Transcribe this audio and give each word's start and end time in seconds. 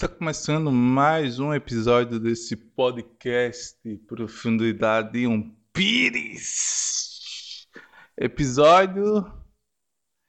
Está 0.00 0.06
começando 0.06 0.70
mais 0.70 1.40
um 1.40 1.52
episódio 1.52 2.20
desse 2.20 2.54
podcast 2.54 3.76
Profundidade 4.06 5.26
um 5.26 5.52
Pires. 5.72 7.66
Episódio, 8.16 9.26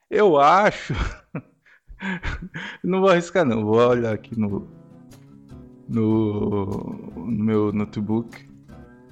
eu 0.10 0.40
acho. 0.40 0.96
não 2.84 3.00
vou 3.02 3.12
arriscar, 3.12 3.46
não. 3.46 3.63
Vou 3.63 3.76
olhar 3.76 4.12
aqui 4.12 4.36
no, 4.40 4.68
no, 5.88 6.66
no 7.16 7.44
meu 7.44 7.72
notebook 7.72 8.50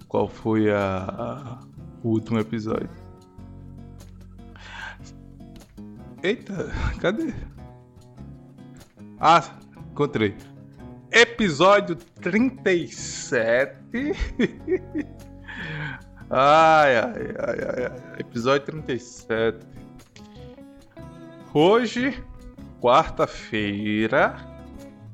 qual 0.07 0.27
foi 0.27 0.71
a, 0.71 1.59
o 2.01 2.09
último 2.09 2.39
episódio. 2.39 2.89
Eita, 6.23 6.71
cadê? 6.99 7.31
Ah, 9.19 9.55
encontrei. 9.91 10.35
Episódio 11.19 11.95
37. 12.21 13.75
ai, 16.29 16.95
ai, 16.95 17.33
ai, 17.39 17.59
ai. 17.85 18.19
Episódio 18.19 18.67
37. 18.67 19.65
Hoje, 21.51 22.23
quarta-feira, 22.79 24.35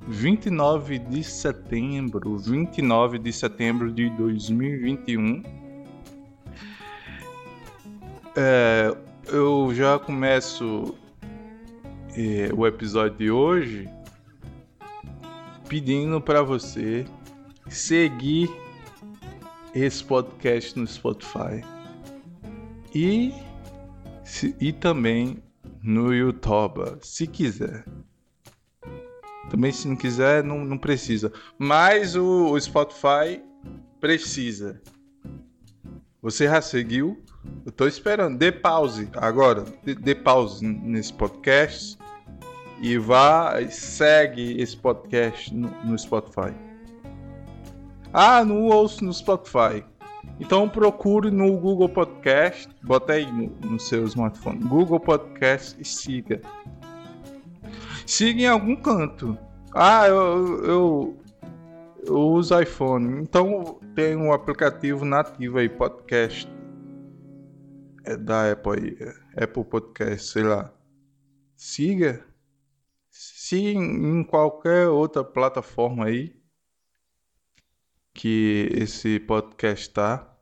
29 0.05 1.00
de 1.00 1.23
setembro. 1.23 2.38
29 2.38 3.17
de 3.17 3.31
setembro 3.31 3.90
de 3.90 4.09
2021. 4.09 5.42
É, 8.36 8.94
eu 9.28 9.73
já 9.73 9.98
começo 9.98 10.95
é, 12.17 12.50
o 12.54 12.67
episódio 12.67 13.17
de 13.17 13.31
hoje 13.31 14.03
pedindo 15.73 16.22
para 16.22 16.44
você 16.44 17.04
seguir 17.68 18.48
esse 19.73 20.03
podcast 20.03 20.78
no 20.78 20.86
Spotify 20.86 21.66
e, 22.94 23.34
e 24.61 24.72
também 24.72 25.42
no 25.81 26.14
YouTube, 26.14 27.00
se 27.02 27.25
quiser. 27.25 27.83
Também 29.50 29.72
se 29.72 29.88
não 29.88 29.95
quiser, 29.95 30.44
não, 30.44 30.64
não 30.64 30.78
precisa. 30.78 31.33
Mas 31.58 32.16
o, 32.16 32.52
o 32.52 32.61
Spotify 32.61 33.42
precisa. 34.00 34.80
Você 36.22 36.45
já 36.45 36.61
seguiu? 36.61 37.20
Eu 37.66 37.72
tô 37.72 37.88
esperando. 37.88 38.38
Dê 38.38 38.52
pause 38.52 39.09
agora. 39.16 39.66
Dê, 39.83 39.95
dê 39.95 40.14
pause 40.14 40.64
nesse 40.64 41.11
podcast 41.11 41.98
e 42.84 42.98
vá 42.98 43.66
segue 43.70 44.62
esse 44.62 44.76
podcast 44.76 45.56
no, 45.56 45.70
no 45.86 45.98
Spotify. 45.98 46.53
Ah, 48.12 48.44
não 48.44 48.66
ouço 48.66 49.06
no 49.06 49.14
Spotify. 49.14 49.86
Então 50.38 50.67
procure 50.67 51.31
no 51.31 51.58
Google 51.58 51.88
Podcast, 51.88 52.70
bota 52.84 53.14
aí 53.14 53.26
no, 53.31 53.48
no 53.70 53.80
seu 53.80 54.04
smartphone, 54.04 54.59
Google 54.66 55.00
Podcast 55.00 55.80
e 55.80 55.86
siga. 55.86 56.42
Siga 58.06 58.42
em 58.42 58.48
algum 58.48 58.76
canto. 58.76 59.38
Ah, 59.73 60.06
eu, 60.09 60.66
eu, 60.66 61.17
eu 62.06 62.20
uso 62.20 62.59
iPhone, 62.59 63.22
então 63.22 63.80
tem 63.95 64.17
um 64.17 64.34
aplicativo 64.34 65.06
nativo 65.06 65.58
aí, 65.58 65.70
podcast. 65.70 66.52
É 68.04 68.17
da 68.17 68.52
Apple 68.52 68.98
Apple 69.38 69.64
Podcast, 69.64 70.34
sei 70.34 70.44
lá. 70.44 70.70
Siga 71.56 72.33
se 73.44 73.58
em 73.58 74.23
qualquer 74.23 74.88
outra 74.88 75.22
plataforma 75.22 76.05
aí 76.05 76.33
que 78.13 78.69
esse 78.72 79.19
podcast 79.19 79.89
está, 79.89 80.39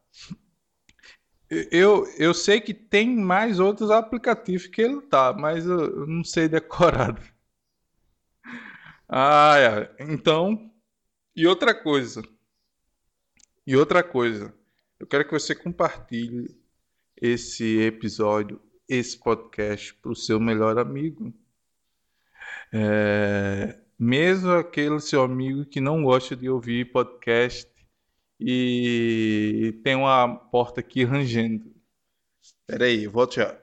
eu, 1.72 2.06
eu 2.20 2.32
sei 2.32 2.62
que 2.62 2.76
tem 2.76 3.10
mais 3.18 3.60
outros 3.60 3.90
aplicativos 3.90 4.68
que 4.68 4.84
ele 4.84 5.02
tá, 5.02 5.34
mas 5.34 5.66
eu 5.66 6.06
não 6.06 6.24
sei 6.24 6.48
decorado. 6.48 7.20
Ah, 9.14 9.56
é. 9.60 9.96
então, 10.14 10.72
e 11.36 11.46
outra 11.46 11.76
coisa. 11.76 12.24
E 13.68 13.76
outra 13.76 14.02
coisa. 14.02 14.54
Eu 14.98 15.06
quero 15.06 15.26
que 15.26 15.32
você 15.32 15.54
compartilhe 15.54 16.56
esse 17.18 17.82
episódio, 17.82 18.62
esse 18.88 19.20
podcast 19.20 19.94
para 19.96 20.14
o 20.14 20.16
seu 20.16 20.40
melhor 20.40 20.78
amigo. 20.78 21.34
É, 22.74 23.78
mesmo 24.00 24.52
aquele 24.52 25.00
seu 25.00 25.24
amigo 25.24 25.66
que 25.66 25.82
não 25.82 26.04
gosta 26.04 26.36
de 26.36 26.50
ouvir 26.50 26.92
podcast 26.92 27.70
e 28.40 29.80
tem 29.84 29.96
uma 29.96 30.36
porta 30.36 30.80
aqui 30.80 31.04
rangendo. 31.04 31.72
Peraí, 32.66 33.06
volto 33.06 33.36
já. 33.36 33.62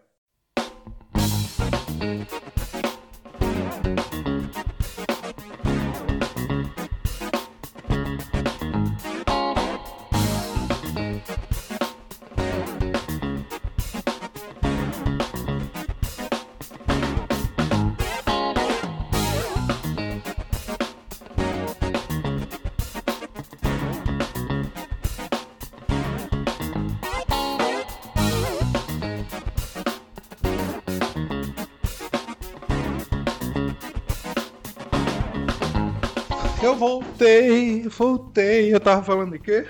Eu 38.79 38.81
tava 38.81 39.03
falando 39.03 39.33
de 39.33 39.41
quê? 39.41 39.67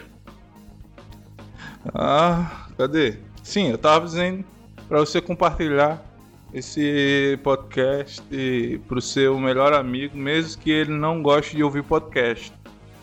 Ah, 1.95 2.67
cadê? 2.77 3.17
Sim, 3.43 3.71
eu 3.71 3.79
tava 3.79 4.05
dizendo 4.05 4.45
para 4.87 4.99
você 4.99 5.19
compartilhar 5.19 6.05
esse 6.53 7.41
podcast 7.43 8.23
pro 8.87 9.01
seu 9.01 9.41
melhor 9.41 9.73
amigo, 9.73 10.15
mesmo 10.15 10.61
que 10.61 10.71
ele 10.71 10.93
não 10.93 11.23
goste 11.23 11.57
de 11.57 11.65
ouvir 11.65 11.85
podcast. 11.85 12.53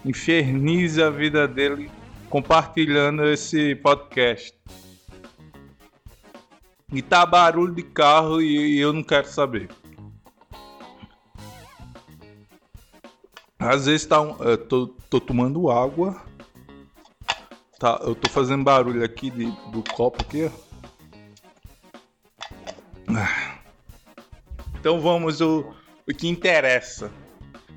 Infernize 0.06 1.02
a 1.02 1.10
vida 1.10 1.48
dele 1.48 1.90
compartilhando 2.30 3.26
esse 3.26 3.74
podcast. 3.74 4.54
E 6.94 7.02
tá 7.02 7.26
barulho 7.26 7.74
de 7.74 7.82
carro 7.82 8.44
e 8.44 8.78
eu 8.78 8.94
não 8.94 9.02
quero 9.02 9.26
saber. 9.26 9.70
Às 13.68 13.86
vezes 13.86 14.06
tá 14.06 14.22
um, 14.22 14.38
eu 14.44 14.58
tô, 14.58 14.88
tô 15.10 15.20
tomando 15.20 15.70
água. 15.70 16.22
Tá, 17.80 18.00
eu 18.04 18.16
tô 18.16 18.30
fazendo 18.30 18.64
barulho 18.64 19.04
aqui 19.04 19.30
de, 19.30 19.46
do 19.72 19.84
copo 19.84 20.22
aqui, 20.22 20.50
Então 24.80 25.02
vamos 25.02 25.42
o, 25.42 25.74
o 26.08 26.14
que 26.14 26.28
interessa. 26.28 27.12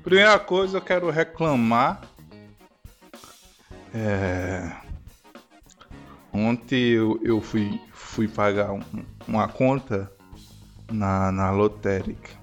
Primeira 0.03 0.37
coisa 0.39 0.77
eu 0.77 0.81
quero 0.81 1.09
reclamar. 1.09 2.01
É... 3.93 4.71
Ontem 6.31 6.91
eu, 6.91 7.19
eu 7.23 7.41
fui, 7.41 7.81
fui 7.91 8.27
pagar 8.27 8.71
um, 8.71 8.81
uma 9.27 9.47
conta 9.47 10.11
na, 10.91 11.31
na 11.31 11.51
lotérica. 11.51 12.38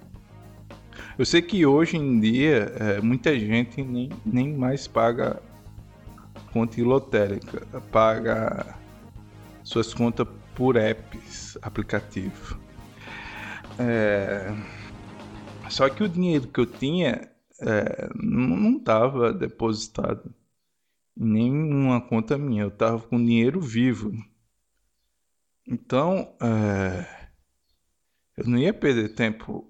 Eu 1.18 1.24
sei 1.24 1.40
que 1.40 1.64
hoje 1.64 1.96
em 1.96 2.20
dia 2.20 2.74
é, 2.78 3.00
muita 3.00 3.38
gente 3.38 3.82
nem, 3.82 4.10
nem 4.24 4.54
mais 4.54 4.86
paga 4.86 5.42
conta 6.52 6.82
lotérica, 6.82 7.66
paga 7.90 8.78
suas 9.64 9.94
contas 9.94 10.28
por 10.54 10.76
apps, 10.76 11.56
aplicativo. 11.62 12.60
É, 13.78 14.54
só 15.70 15.88
que 15.88 16.02
o 16.02 16.08
dinheiro 16.08 16.48
que 16.48 16.60
eu 16.60 16.66
tinha 16.66 17.30
é, 17.62 18.10
não 18.14 18.76
estava 18.76 19.32
depositado 19.32 20.34
em 21.16 21.24
nenhuma 21.24 21.98
conta 21.98 22.36
minha, 22.36 22.64
eu 22.64 22.68
estava 22.68 23.00
com 23.00 23.16
dinheiro 23.16 23.58
vivo. 23.58 24.12
Então, 25.66 26.34
é, 26.42 27.28
eu 28.36 28.46
não 28.46 28.58
ia 28.58 28.74
perder 28.74 29.14
tempo 29.14 29.66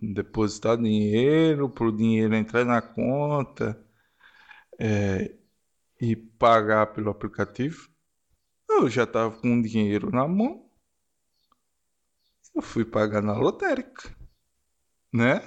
depositar 0.00 0.76
dinheiro, 0.76 1.68
para 1.70 1.86
o 1.86 1.96
dinheiro 1.96 2.34
entrar 2.34 2.64
na 2.64 2.80
conta 2.82 3.78
é, 4.78 5.34
e 6.00 6.16
pagar 6.16 6.88
pelo 6.88 7.10
aplicativo. 7.10 7.88
Eu 8.68 8.88
já 8.88 9.04
estava 9.04 9.36
com 9.40 9.58
o 9.58 9.62
dinheiro 9.62 10.10
na 10.10 10.26
mão. 10.28 10.70
Eu 12.54 12.62
fui 12.62 12.84
pagar 12.84 13.22
na 13.22 13.34
lotérica, 13.34 14.14
né? 15.12 15.42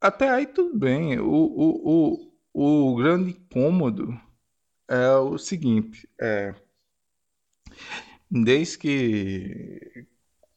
até 0.00 0.28
aí 0.30 0.46
tudo 0.46 0.76
bem. 0.78 1.18
O, 1.20 1.26
o, 1.26 2.32
o, 2.54 2.92
o 2.92 2.96
grande 2.96 3.32
incômodo 3.32 4.18
é 4.88 5.10
o 5.16 5.38
seguinte: 5.38 6.08
é, 6.20 6.54
desde 8.30 8.78
que 8.78 10.06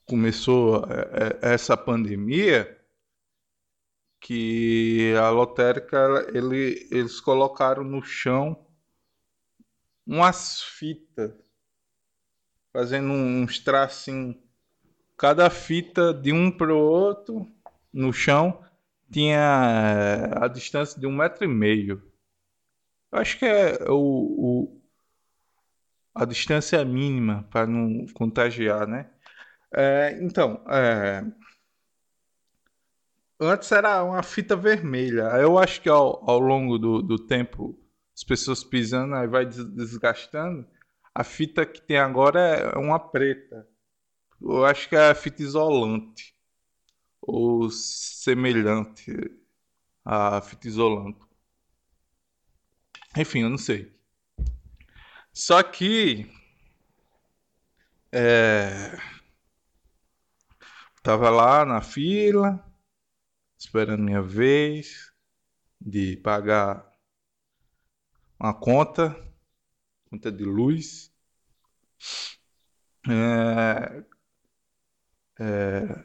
começou 0.06 0.86
é, 0.86 1.50
é, 1.50 1.54
essa 1.54 1.78
pandemia, 1.78 2.80
que 4.20 5.14
a 5.18 5.30
lotérica 5.30 6.26
ele, 6.34 6.88
eles 6.90 7.20
colocaram 7.20 7.84
no 7.84 8.02
chão 8.02 8.66
umas 10.08 10.62
fitas, 10.62 11.34
fazendo 12.72 13.12
uns 13.12 13.60
tracinhos. 13.60 14.38
Cada 15.18 15.50
fita 15.50 16.14
de 16.14 16.32
um 16.32 16.50
para 16.50 16.74
o 16.74 16.78
outro 16.78 17.46
no 17.92 18.14
chão 18.14 18.64
tinha 19.12 19.38
eh, 19.38 20.44
a 20.44 20.48
distância 20.48 21.00
de 21.00 21.06
um 21.06 21.16
metro 21.16 21.44
e 21.44 21.48
meio. 21.48 22.02
Eu 23.12 23.20
acho 23.20 23.38
que 23.38 23.46
é 23.46 23.78
o, 23.90 23.96
o 23.96 24.82
a 26.16 26.26
distância 26.26 26.84
mínima 26.86 27.48
para 27.52 27.68
não 27.68 28.06
contagiar, 28.14 28.88
né? 28.88 29.10
É, 29.76 30.20
então, 30.22 30.64
é, 30.70 31.24
antes 33.40 33.72
era 33.72 34.04
uma 34.04 34.24
fita 34.24 34.56
vermelha. 34.56 35.24
Eu 35.42 35.58
acho 35.58 35.82
que 35.82 35.90
ao, 35.90 36.30
ao 36.30 36.40
longo 36.40 36.78
do, 36.78 37.02
do 37.02 37.18
tempo, 37.18 37.78
as 38.16 38.24
pessoas 38.24 38.64
pisando, 38.64 39.16
aí 39.16 39.28
vai 39.28 39.46
desgastando. 39.46 40.68
A 41.14 41.24
fita 41.24 41.66
que 41.66 41.82
tem 41.82 41.98
agora 41.98 42.40
é 42.40 42.78
uma 42.78 43.00
preta. 43.00 43.68
Eu 44.42 44.66
acho 44.66 44.90
que 44.90 44.96
é 44.96 45.10
a 45.12 45.16
fita 45.16 45.42
isolante. 45.42 46.36
Ou 47.22 47.70
semelhante 47.70 49.12
à 50.06 50.42
fita 50.42 50.68
isolante. 50.68 51.20
Enfim, 53.18 53.42
eu 53.44 53.50
não 53.50 53.58
sei. 53.58 53.92
Só 55.32 55.62
que. 55.64 56.30
É, 58.12 58.96
tava 61.04 61.30
lá 61.30 61.66
na 61.66 61.82
fila, 61.82 62.66
esperando 63.60 64.02
minha 64.02 64.22
vez 64.22 65.12
de 65.80 66.16
pagar 66.18 66.90
uma 68.40 68.54
conta, 68.54 69.16
conta 70.10 70.32
de 70.32 70.46
luz. 70.46 71.12
É, 73.10 74.04
é, 75.40 76.04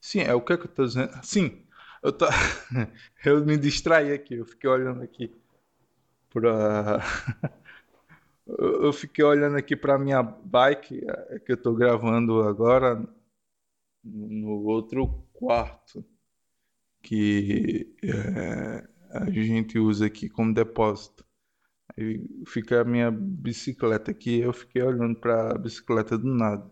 sim, 0.00 0.20
é 0.20 0.34
o 0.34 0.40
que, 0.40 0.52
é 0.52 0.56
que 0.56 0.64
eu 0.64 0.68
tô 0.74 0.84
dizendo? 0.84 1.12
Sim, 1.22 1.66
eu, 2.02 2.12
tô, 2.12 2.26
eu 3.24 3.44
me 3.44 3.56
distraí 3.56 4.12
aqui, 4.12 4.34
eu 4.34 4.46
fiquei 4.46 4.68
olhando 4.70 5.02
aqui 5.02 5.34
para. 6.30 7.00
eu 8.46 8.92
fiquei 8.92 9.24
olhando 9.24 9.56
aqui 9.56 9.76
para 9.76 9.98
minha 9.98 10.22
bike 10.22 11.04
é, 11.06 11.38
que 11.38 11.52
eu 11.52 11.56
tô 11.56 11.74
gravando 11.74 12.42
agora 12.42 13.02
no 14.04 14.64
outro 14.64 15.06
quarto 15.32 16.04
que 17.02 17.94
é, 18.02 18.88
a 19.12 19.30
gente 19.30 19.78
usa 19.78 20.06
aqui 20.06 20.28
como 20.28 20.54
depósito. 20.54 21.24
Aí 21.96 22.28
fica 22.46 22.80
a 22.82 22.84
minha 22.84 23.10
bicicleta 23.10 24.10
aqui, 24.10 24.40
eu 24.40 24.52
fiquei 24.52 24.82
olhando 24.82 25.18
para 25.20 25.52
a 25.52 25.58
bicicleta 25.58 26.18
do 26.18 26.28
nada. 26.34 26.70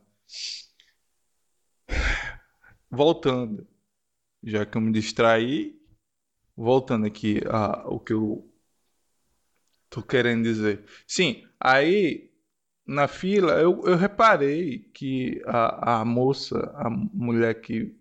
Voltando, 2.91 3.67
já 4.43 4.67
que 4.67 4.77
eu 4.77 4.83
me 4.83 4.93
distraí, 4.93 5.81
voltando 6.57 7.07
aqui 7.07 7.41
a 7.49 7.89
o 7.89 8.01
que 8.01 8.13
eu 8.13 8.51
tô 9.91 10.03
querendo 10.03 10.45
dizer. 10.45 10.85
Sim, 11.07 11.47
aí 11.61 12.31
na 12.87 13.09
fila 13.09 13.55
eu, 13.61 13.83
eu 13.87 13.97
reparei 13.97 14.81
que 14.95 15.43
a, 15.47 16.01
a 16.01 16.05
moça, 16.05 16.73
a 16.77 16.89
mulher 16.91 17.61
que 17.61 17.97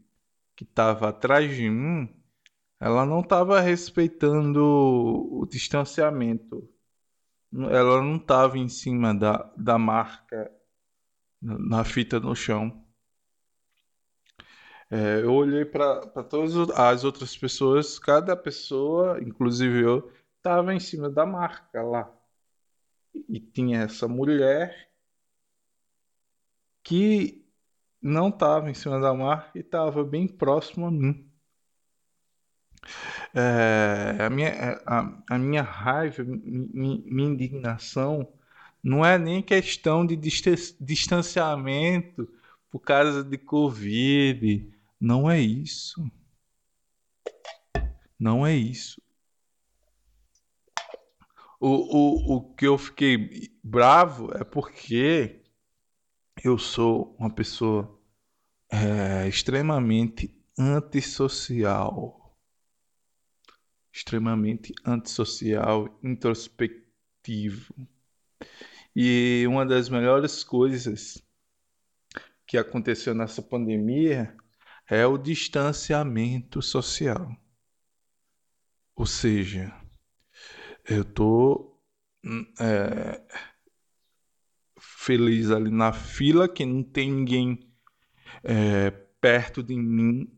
que 0.55 0.63
estava 0.63 1.09
atrás 1.09 1.55
de 1.55 1.69
mim, 1.69 2.09
ela 2.79 3.05
não 3.05 3.21
estava 3.21 3.59
respeitando 3.59 4.63
o 4.63 5.45
distanciamento. 5.45 6.67
Ela 7.53 8.01
não 8.01 8.17
estava 8.17 8.57
em 8.57 8.69
cima 8.69 9.13
da, 9.13 9.51
da 9.57 9.77
marca 9.77 10.51
na 11.41 11.83
fita 11.83 12.19
no 12.19 12.35
chão. 12.35 12.83
É, 14.89 15.21
eu 15.21 15.33
olhei 15.33 15.65
para 15.65 16.01
todas 16.23 16.55
as 16.71 17.03
outras 17.03 17.35
pessoas, 17.35 17.97
cada 17.99 18.35
pessoa, 18.35 19.19
inclusive 19.21 19.81
eu, 19.81 20.11
estava 20.37 20.73
em 20.73 20.79
cima 20.79 21.09
da 21.09 21.25
marca 21.25 21.81
lá. 21.81 22.14
E 23.29 23.39
tinha 23.39 23.81
essa 23.81 24.07
mulher 24.07 24.89
que 26.83 27.43
não 28.01 28.29
estava 28.29 28.69
em 28.69 28.73
cima 28.73 28.99
da 28.99 29.13
marca 29.13 29.51
e 29.55 29.61
estava 29.61 30.03
bem 30.03 30.27
próximo 30.27 30.85
a 30.85 30.91
mim. 30.91 31.29
É, 33.33 34.23
a, 34.23 34.29
minha, 34.29 34.49
é, 34.49 34.81
a, 34.85 35.23
a 35.31 35.37
minha 35.37 35.63
raiva, 35.63 36.23
minha 36.23 37.29
indignação 37.29 38.31
não 38.83 39.03
é 39.03 39.17
nem 39.17 39.41
questão 39.41 40.05
de 40.05 40.15
distanciamento 40.15 42.29
por 42.69 42.79
causa 42.79 43.23
de 43.23 43.37
Covid. 43.37 44.71
Não 44.99 45.29
é 45.29 45.39
isso. 45.39 46.05
Não 48.19 48.45
é 48.45 48.55
isso. 48.55 49.01
O, 51.59 51.69
o, 51.69 52.35
o 52.35 52.53
que 52.55 52.67
eu 52.67 52.77
fiquei 52.77 53.51
bravo 53.63 54.29
é 54.35 54.43
porque 54.43 55.41
eu 56.43 56.57
sou 56.57 57.15
uma 57.17 57.29
pessoa 57.29 57.99
é, 58.69 59.27
extremamente 59.27 60.35
antissocial. 60.57 62.37
Extremamente 63.91 64.73
antissocial, 64.85 65.97
introspectivo. 66.03 67.73
E 68.95 69.45
uma 69.47 69.65
das 69.65 69.89
melhores 69.89 70.43
coisas 70.43 71.23
que 72.45 72.57
aconteceu 72.57 73.13
nessa 73.15 73.41
pandemia 73.41 74.35
é 74.89 75.05
o 75.05 75.17
distanciamento 75.17 76.61
social. 76.61 77.35
Ou 78.95 79.05
seja, 79.05 79.73
eu 80.87 81.03
tô 81.05 81.77
hum, 82.23 82.45
é, 82.59 83.21
feliz 84.79 85.51
ali 85.51 85.69
na 85.71 85.91
fila, 85.93 86.47
que 86.47 86.65
não 86.65 86.81
tem 86.83 87.11
ninguém 87.11 87.59
é, 88.43 88.91
perto 89.21 89.63
de 89.63 89.75
mim, 89.75 90.29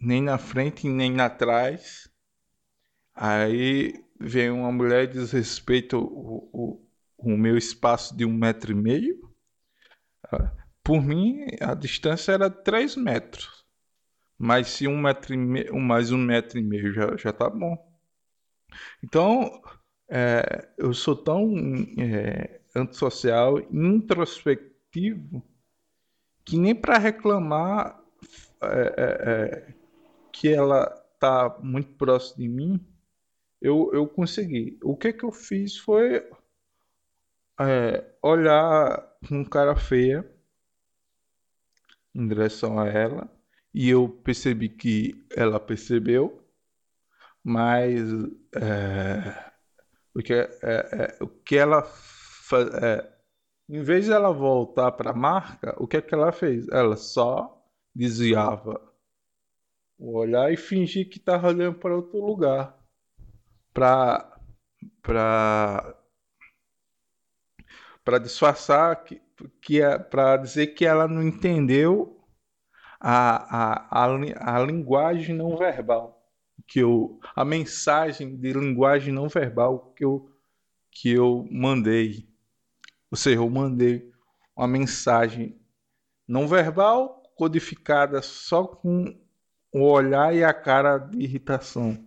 nem 0.00 0.20
na 0.24 0.36
frente 0.38 0.88
nem 0.88 1.20
atrás. 1.20 2.10
Aí 3.14 4.02
vem 4.18 4.50
uma 4.50 4.72
mulher 4.72 5.04
e 5.04 5.12
desrespeita 5.12 5.96
o, 5.98 6.48
o, 6.52 6.86
o 7.18 7.36
meu 7.36 7.56
espaço 7.58 8.16
de 8.16 8.24
um 8.24 8.32
metro 8.32 8.72
e 8.72 8.74
meio. 8.74 9.28
Por 10.82 11.02
mim, 11.02 11.46
a 11.60 11.72
distância 11.74 12.32
era 12.32 12.50
três 12.50 12.96
metros. 12.96 13.64
Mas 14.38 14.68
se 14.68 14.88
um 14.88 14.98
metro 15.00 15.34
e 15.34 15.38
meio, 15.38 15.76
mais 15.80 16.12
um 16.12 16.18
metro 16.18 16.58
e 16.58 16.62
meio 16.62 16.92
já, 16.94 17.16
já 17.16 17.32
tá 17.32 17.50
bom. 17.50 17.87
Então, 19.02 19.62
é, 20.08 20.68
eu 20.76 20.92
sou 20.94 21.16
tão 21.16 21.54
é, 21.98 22.60
antissocial, 22.74 23.60
introspectivo, 23.70 25.42
que 26.44 26.56
nem 26.56 26.74
para 26.74 26.98
reclamar 26.98 28.02
é, 28.60 28.66
é, 28.66 29.30
é, 29.30 29.74
que 30.32 30.48
ela 30.48 30.86
tá 31.20 31.58
muito 31.62 31.92
próximo 31.94 32.42
de 32.42 32.48
mim, 32.48 32.86
eu, 33.60 33.90
eu 33.92 34.06
consegui. 34.06 34.78
O 34.82 34.96
que 34.96 35.12
que 35.12 35.24
eu 35.24 35.32
fiz 35.32 35.76
foi 35.76 36.24
é, 37.60 38.04
olhar 38.22 39.16
com 39.28 39.44
cara 39.44 39.76
feia 39.76 40.24
em 42.14 42.26
direção 42.26 42.78
a 42.78 42.88
ela 42.88 43.30
e 43.74 43.88
eu 43.88 44.08
percebi 44.08 44.68
que 44.68 45.24
ela 45.36 45.60
percebeu, 45.60 46.42
mas 47.44 48.00
é, 48.56 49.52
o, 50.14 50.22
que, 50.22 50.32
é, 50.34 50.48
é, 50.62 51.18
o 51.22 51.28
que 51.28 51.56
ela 51.56 51.82
é, 52.82 53.18
em 53.68 53.82
vez 53.82 54.06
de 54.06 54.12
ela 54.12 54.32
voltar 54.32 54.92
para 54.92 55.10
a 55.10 55.14
marca, 55.14 55.74
o 55.78 55.86
que 55.86 55.98
é 55.98 56.02
que 56.02 56.14
ela 56.14 56.32
fez? 56.32 56.66
Ela 56.68 56.96
só 56.96 57.62
desviava 57.94 58.80
o 59.98 60.16
olhar 60.16 60.52
e 60.52 60.56
fingia 60.56 61.04
que 61.04 61.18
estava 61.18 61.48
olhando 61.48 61.78
para 61.78 61.96
outro 61.96 62.24
lugar. 62.24 62.76
Para 63.72 64.38
para 65.02 65.94
para 68.04 68.18
disfarçar 68.18 69.04
que, 69.04 69.20
que 69.60 69.82
é 69.82 69.98
para 69.98 70.36
dizer 70.38 70.68
que 70.68 70.84
ela 70.86 71.06
não 71.06 71.22
entendeu 71.22 72.18
a, 73.00 74.00
a, 74.00 74.04
a, 74.04 74.56
a 74.56 74.60
linguagem 74.64 75.34
não 75.34 75.56
verbal 75.56 76.17
que 76.68 76.80
eu 76.80 77.18
a 77.34 77.44
mensagem 77.44 78.36
de 78.36 78.52
linguagem 78.52 79.12
não 79.12 79.28
verbal 79.28 79.92
que 79.96 80.04
eu 80.04 80.30
que 80.90 81.10
eu 81.10 81.48
mandei. 81.50 82.28
Ou 83.10 83.16
seja, 83.16 83.40
eu 83.40 83.48
mandei 83.48 84.10
uma 84.54 84.68
mensagem 84.68 85.58
não 86.26 86.46
verbal 86.46 87.22
codificada 87.34 88.20
só 88.20 88.66
com 88.66 89.16
o 89.72 89.82
olhar 89.84 90.34
e 90.34 90.44
a 90.44 90.52
cara 90.52 90.98
de 90.98 91.22
irritação. 91.22 92.04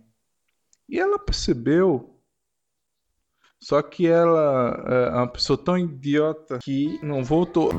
E 0.88 0.98
ela 1.00 1.18
percebeu. 1.18 2.08
Só 3.58 3.80
que 3.80 4.06
ela 4.06 4.84
é 4.88 5.16
uma 5.16 5.28
pessoa 5.28 5.56
tão 5.56 5.78
idiota 5.78 6.58
que 6.62 6.98
não 7.02 7.24
voltou. 7.24 7.70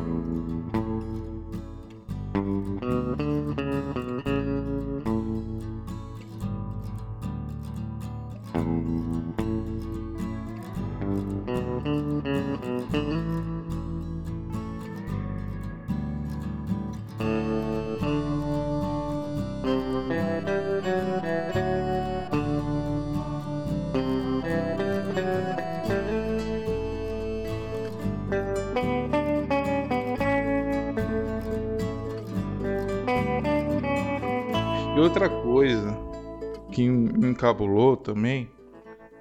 Me 37.54 37.66
encabulou 37.66 37.96
também 37.96 38.50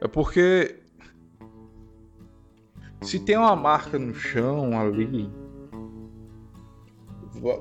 é 0.00 0.08
porque 0.08 0.76
se 3.02 3.18
tem 3.20 3.36
uma 3.36 3.54
marca 3.54 3.98
no 3.98 4.14
chão 4.14 4.78
ali, 4.78 5.30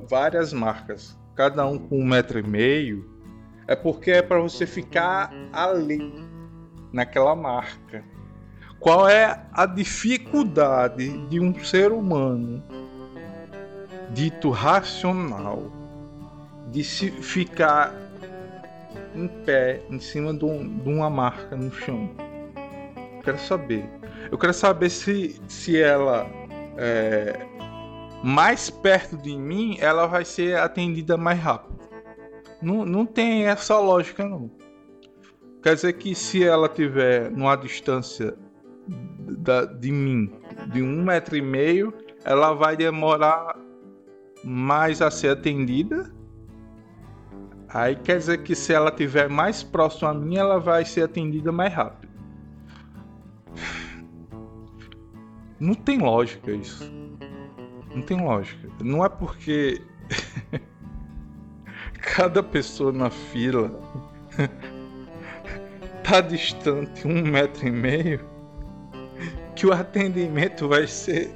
várias 0.07 0.53
marcas, 0.53 1.17
cada 1.35 1.65
um 1.65 1.77
com 1.77 1.99
um 1.99 2.05
metro 2.05 2.39
e 2.39 2.43
meio, 2.43 3.09
é 3.67 3.75
porque 3.75 4.11
é 4.11 4.21
para 4.21 4.39
você 4.39 4.65
ficar 4.65 5.31
ali, 5.51 6.13
naquela 6.91 7.35
marca. 7.35 8.03
Qual 8.79 9.07
é 9.07 9.47
a 9.51 9.65
dificuldade 9.65 11.25
de 11.27 11.39
um 11.39 11.53
ser 11.63 11.91
humano 11.91 12.63
dito 14.11 14.49
racional 14.49 15.71
de 16.71 16.83
se 16.83 17.11
ficar 17.11 18.10
em 19.15 19.27
pé 19.27 19.81
em 19.89 19.99
cima 19.99 20.33
de, 20.33 20.45
um, 20.45 20.77
de 20.79 20.89
uma 20.89 21.09
marca 21.09 21.55
no 21.55 21.71
chão. 21.71 22.09
Quero 23.23 23.39
saber. 23.39 23.85
Eu 24.31 24.37
quero 24.37 24.53
saber 24.53 24.89
se, 24.89 25.39
se 25.47 25.79
ela 25.79 26.27
é, 26.77 27.45
mais 28.23 28.69
perto 28.69 29.17
de 29.17 29.35
mim, 29.37 29.77
ela 29.79 30.05
vai 30.05 30.25
ser 30.25 30.57
atendida 30.57 31.17
mais 31.17 31.39
rápido. 31.39 31.79
Não, 32.61 32.85
não 32.85 33.05
tem 33.05 33.45
essa 33.45 33.77
lógica 33.79 34.27
não. 34.27 34.49
Quer 35.61 35.75
dizer 35.75 35.93
que 35.93 36.15
se 36.15 36.43
ela 36.43 36.67
tiver 36.67 37.29
numa 37.31 37.55
distância 37.55 38.35
da, 38.87 39.65
de 39.65 39.91
mim 39.91 40.31
de 40.71 40.81
um 40.81 41.03
metro 41.03 41.35
e 41.35 41.41
meio, 41.41 41.93
ela 42.23 42.53
vai 42.53 42.75
demorar 42.75 43.57
mais 44.43 45.01
a 45.01 45.11
ser 45.11 45.29
atendida 45.29 46.11
Aí 47.73 47.95
quer 47.95 48.17
dizer 48.17 48.43
que 48.43 48.53
se 48.53 48.73
ela 48.73 48.89
estiver 48.89 49.29
mais 49.29 49.63
próxima 49.63 50.09
a 50.09 50.13
mim, 50.13 50.35
ela 50.35 50.59
vai 50.59 50.83
ser 50.83 51.03
atendida 51.03 51.51
mais 51.51 51.73
rápido. 51.73 52.11
Não 55.57 55.73
tem 55.73 55.99
lógica 55.99 56.51
isso. 56.51 56.91
Não 57.95 58.01
tem 58.01 58.21
lógica. 58.21 58.67
Não 58.83 59.05
é 59.05 59.09
porque 59.09 59.81
cada 62.01 62.43
pessoa 62.43 62.91
na 62.91 63.09
fila 63.09 63.71
tá 66.03 66.19
distante 66.19 67.07
um 67.07 67.21
metro 67.21 67.67
e 67.67 67.71
meio 67.71 68.19
que 69.55 69.65
o 69.65 69.71
atendimento 69.71 70.67
vai 70.67 70.87
ser 70.87 71.33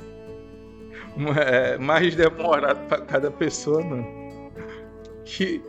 é, 1.37 1.77
mais 1.77 2.13
demorado 2.13 2.87
para 2.87 3.01
cada 3.05 3.31
pessoa, 3.31 3.81
não 3.81 4.24
que 5.25 5.61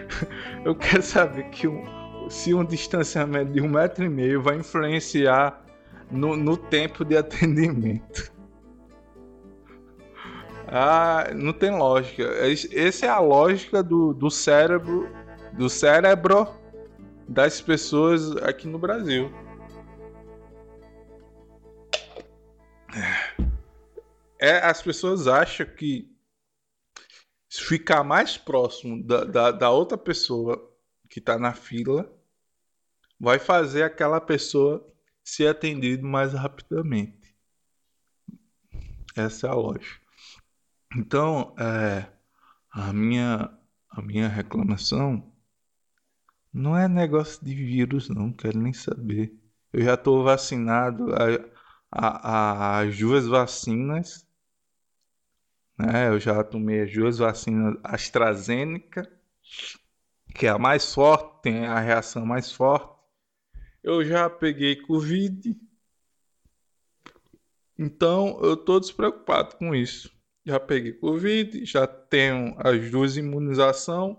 eu 0.64 0.74
quero 0.74 1.02
saber 1.02 1.44
que 1.50 1.68
um, 1.68 2.30
se 2.30 2.54
um 2.54 2.64
distanciamento 2.64 3.52
de 3.52 3.60
um 3.60 3.68
metro 3.68 4.04
e 4.04 4.08
meio 4.08 4.40
vai 4.40 4.56
influenciar 4.56 5.62
no, 6.10 6.36
no 6.36 6.56
tempo 6.56 7.04
de 7.04 7.16
atendimento. 7.16 8.32
Ah, 10.68 11.30
não 11.34 11.52
tem 11.52 11.70
lógica. 11.70 12.22
Essa 12.72 13.06
é 13.06 13.08
a 13.08 13.18
lógica 13.18 13.82
do, 13.82 14.14
do 14.14 14.30
cérebro, 14.30 15.06
do 15.52 15.68
cérebro 15.68 16.48
das 17.28 17.60
pessoas 17.60 18.34
aqui 18.38 18.66
no 18.66 18.78
Brasil. 18.78 19.30
É, 24.38 24.58
as 24.58 24.82
pessoas 24.82 25.28
acham 25.28 25.66
que 25.66 26.11
ficar 27.60 28.02
mais 28.02 28.38
próximo 28.38 29.02
da, 29.04 29.24
da, 29.24 29.50
da 29.50 29.70
outra 29.70 29.98
pessoa 29.98 30.70
que 31.08 31.18
está 31.18 31.38
na 31.38 31.52
fila 31.52 32.10
vai 33.20 33.38
fazer 33.38 33.82
aquela 33.82 34.20
pessoa 34.20 34.86
ser 35.22 35.48
atendida 35.48 36.02
mais 36.02 36.32
rapidamente. 36.32 37.36
Essa 39.14 39.46
é 39.46 39.50
a 39.50 39.54
lógica. 39.54 40.00
Então, 40.96 41.54
é, 41.58 42.10
a, 42.70 42.92
minha, 42.92 43.50
a 43.90 44.02
minha 44.02 44.28
reclamação 44.28 45.32
não 46.52 46.76
é 46.76 46.88
negócio 46.88 47.44
de 47.44 47.54
vírus, 47.54 48.08
não 48.08 48.32
quero 48.32 48.58
nem 48.58 48.72
saber. 48.72 49.32
Eu 49.72 49.82
já 49.82 49.94
estou 49.94 50.24
vacinado 50.24 51.06
a, 51.14 51.28
a, 51.90 52.78
as 52.80 52.98
duas 52.98 53.26
vacinas 53.26 54.26
né? 55.86 56.08
Eu 56.08 56.20
já 56.20 56.42
tomei 56.44 56.82
as 56.82 56.92
duas 56.92 57.18
vacinas 57.18 57.76
AstraZeneca, 57.82 59.10
que 60.34 60.46
é 60.46 60.50
a 60.50 60.58
mais 60.58 60.94
forte, 60.94 61.42
tem 61.42 61.66
a 61.66 61.80
reação 61.80 62.24
mais 62.24 62.52
forte. 62.52 62.92
Eu 63.82 64.04
já 64.04 64.30
peguei 64.30 64.76
Covid. 64.76 65.56
Então 67.78 68.38
eu 68.42 68.54
estou 68.54 68.78
despreocupado 68.78 69.56
com 69.56 69.74
isso. 69.74 70.10
Já 70.44 70.60
peguei 70.60 70.92
Covid, 70.92 71.64
já 71.64 71.86
tenho 71.86 72.54
as 72.58 72.90
duas 72.90 73.16
imunizações. 73.16 74.16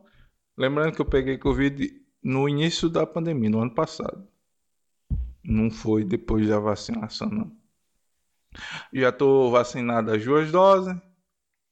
Lembrando 0.57 0.93
que 0.93 1.01
eu 1.01 1.05
peguei 1.05 1.37
Covid 1.37 2.01
no 2.21 2.47
início 2.47 2.89
da 2.89 3.05
pandemia, 3.05 3.49
no 3.49 3.61
ano 3.61 3.73
passado. 3.73 4.27
Não 5.43 5.69
foi 5.71 6.03
depois 6.03 6.47
da 6.47 6.59
vacinação, 6.59 7.29
não. 7.29 7.63
Já 8.93 9.09
estou 9.09 9.51
vacinado 9.51 10.11
as 10.11 10.23
duas 10.23 10.51
doses. 10.51 10.95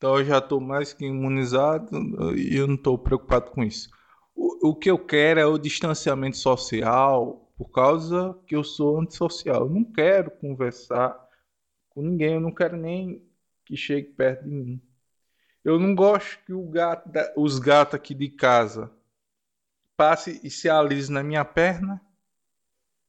Então 0.01 0.17
eu 0.17 0.25
já 0.25 0.39
estou 0.39 0.60
mais 0.60 0.93
que 0.93 1.05
imunizado 1.05 1.96
e 2.36 2.55
eu 2.55 2.65
não 2.65 2.74
estou 2.74 2.98
preocupado 2.98 3.51
com 3.51 3.63
isso. 3.63 3.88
O, 4.36 4.70
o, 4.70 4.75
que 4.75 4.89
eu 4.89 4.98
quero 4.98 5.39
é 5.39 5.46
o 5.46 5.60
distanciamento 5.60 6.38
social, 6.38 7.53
por 7.55 7.70
causa 7.70 8.36
que 8.48 8.55
eu 8.55 8.63
sou 8.63 9.00
antissocial. 9.00 9.67
Eu 9.67 9.70
não 9.70 9.84
quero 9.84 10.31
conversar 10.31 11.15
com 11.91 12.01
ninguém, 12.01 12.34
eu 12.34 12.39
não 12.39 12.51
quero 12.51 12.75
nem 12.75 13.24
que 13.63 13.77
chegue 13.77 14.08
perto 14.08 14.43
de 14.43 14.50
mim. 14.50 14.81
Eu 15.63 15.79
não 15.79 15.93
gosto 15.93 16.39
que 16.48 16.72
gato, 16.72 17.12
os 17.38 17.60
gatos 17.60 17.93
aqui 17.93 18.15
de 18.15 18.29
casa 18.29 18.91
passe 19.96 20.41
e 20.43 20.50
se 20.50 20.67
alise 20.67 21.12
na 21.12 21.22
minha 21.22 21.46
perna. 21.46 22.01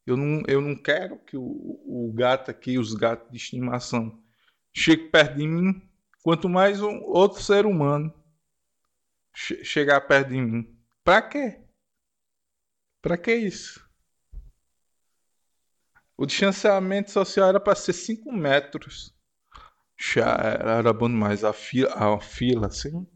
Eu 0.07 0.19
não, 0.19 0.43
eu 0.47 0.61
não 0.61 0.77
quero 0.77 1.17
que 1.21 1.39
o, 1.39 1.43
o 1.43 2.13
gato 2.15 2.51
aqui, 2.51 2.77
os 2.77 2.93
gatos 2.93 3.31
de 3.31 3.39
estimação, 3.39 4.23
chegue 4.75 5.05
perto 5.09 5.39
de 5.39 5.49
mim 5.49 5.91
Quanto 6.23 6.49
mais 6.49 6.81
um 6.81 7.01
outro 7.03 7.43
ser 7.43 7.67
humano 7.67 8.15
che 9.35 9.65
chegar 9.65 10.01
perto 10.03 10.29
de 10.29 10.41
mim. 10.41 10.79
Pra 11.03 11.21
quê? 11.21 11.61
Pra 13.01 13.19
que 13.19 13.35
isso? 13.35 13.85
O 16.17 16.25
distanciamento 16.25 17.11
social 17.11 17.49
era 17.49 17.59
para 17.59 17.75
ser 17.75 17.93
5 17.93 18.31
metros. 18.31 19.13
Já 19.99 20.37
era 20.37 20.93
bom 20.93 21.09
demais. 21.09 21.43
A 21.43 21.53
fila, 21.53 21.93
a 21.93 22.21
fila 22.21 22.69
assim, 22.69 23.07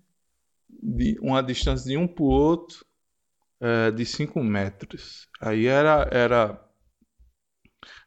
de 0.69 1.17
uma 1.21 1.43
distância 1.43 1.89
de 1.89 1.97
um 1.97 2.09
para 2.09 2.25
o 2.25 2.27
outro 2.27 2.85
é, 3.61 3.91
de 3.93 4.05
5 4.05 4.43
metros. 4.43 5.29
Aí 5.41 5.67
era, 5.67 6.09
era. 6.11 6.69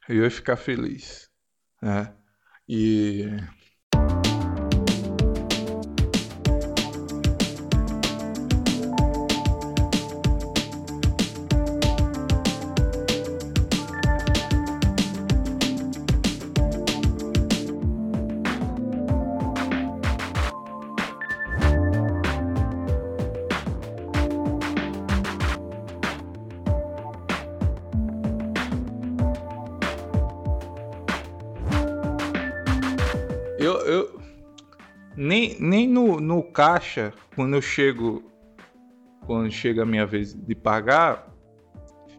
Eu 0.10 0.24
ia 0.24 0.32
ficar 0.32 0.58
feliz. 0.58 1.30
Né? 1.82 2.14
E 2.68 3.26
caixa, 36.60 37.14
quando 37.36 37.54
eu 37.56 37.62
chego, 37.62 38.22
quando 39.26 39.50
chega 39.50 39.84
a 39.84 39.86
minha 39.86 40.06
vez 40.06 40.34
de 40.34 40.54
pagar, 40.54 41.34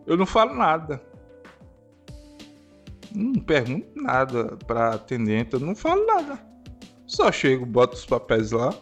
eu 0.06 0.16
não 0.16 0.24
falo 0.24 0.54
nada. 0.54 1.02
Não 3.14 3.38
pergunto 3.42 3.86
nada 3.94 4.56
pra 4.66 4.94
atendente, 4.94 5.52
eu 5.52 5.60
não 5.60 5.76
falo 5.76 6.06
nada. 6.06 6.40
Só 7.06 7.30
chego, 7.30 7.66
boto 7.66 7.94
os 7.94 8.06
papéis 8.06 8.50
lá. 8.50 8.72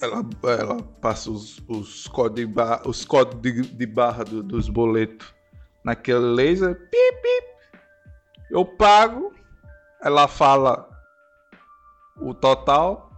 Ela, 0.00 0.24
ela 0.60 0.80
passa 1.00 1.28
os, 1.28 1.60
os 1.66 2.06
códigos 2.06 2.46
de 2.50 2.54
barra, 2.54 2.82
os 2.86 3.04
códigos 3.04 3.66
de, 3.66 3.86
barra 3.86 4.22
do, 4.22 4.44
dos 4.44 4.68
boletos 4.68 5.34
naquele 5.82 6.20
laser. 6.20 6.76
Pip, 6.88 7.20
pip. 7.20 7.46
Eu 8.48 8.64
pago. 8.64 9.34
Ela 10.00 10.28
fala 10.28 10.93
o 12.20 12.34
total. 12.34 13.10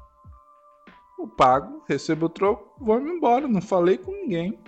Eu 1.19 1.29
pago, 1.29 1.83
recebo 1.89 2.27
o 2.27 2.31
troco, 2.31 2.85
vou 2.85 3.01
embora. 3.01 3.49
Não 3.49 3.61
falei 3.61 3.99
com 3.99 4.13
ninguém. 4.13 4.59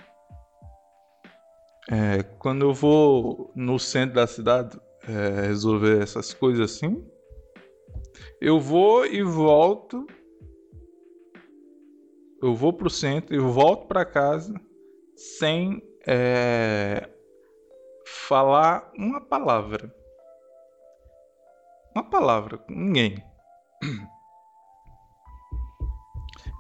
É, 1.90 2.23
quando 2.38 2.66
eu 2.66 2.75
vou 2.75 3.50
no 3.54 3.78
centro 3.78 4.16
da 4.16 4.26
cidade 4.26 4.78
é, 5.08 5.47
resolver 5.47 6.02
essas 6.02 6.35
coisas 6.35 6.70
assim, 6.70 7.02
eu 8.40 8.61
vou 8.61 9.06
e 9.06 9.23
volto. 9.23 10.06
Eu 12.42 12.54
vou 12.54 12.73
pro 12.73 12.90
centro 12.90 13.35
e 13.35 13.38
volto 13.38 13.88
para 13.88 14.04
casa 14.04 14.54
sem 15.16 15.82
é, 16.06 17.08
falar 18.06 18.92
uma 18.97 19.20
palavra. 19.20 19.92
Uma 21.94 22.08
palavra 22.08 22.58
com 22.58 22.73
ninguém. 22.73 23.23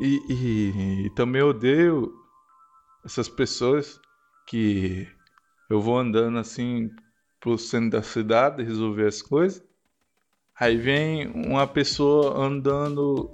E, 0.00 0.22
e, 0.28 1.06
e 1.06 1.10
também 1.10 1.42
odeio 1.42 2.12
essas 3.04 3.28
pessoas 3.28 4.00
que 4.46 5.08
eu 5.68 5.80
vou 5.80 5.98
andando 5.98 6.38
assim 6.38 6.90
pro 7.40 7.58
centro 7.58 7.90
da 7.90 8.02
cidade 8.02 8.62
resolver 8.62 9.06
as 9.06 9.22
coisas. 9.22 9.62
Aí 10.58 10.76
vem 10.76 11.28
uma 11.28 11.66
pessoa 11.66 12.38
andando 12.38 13.30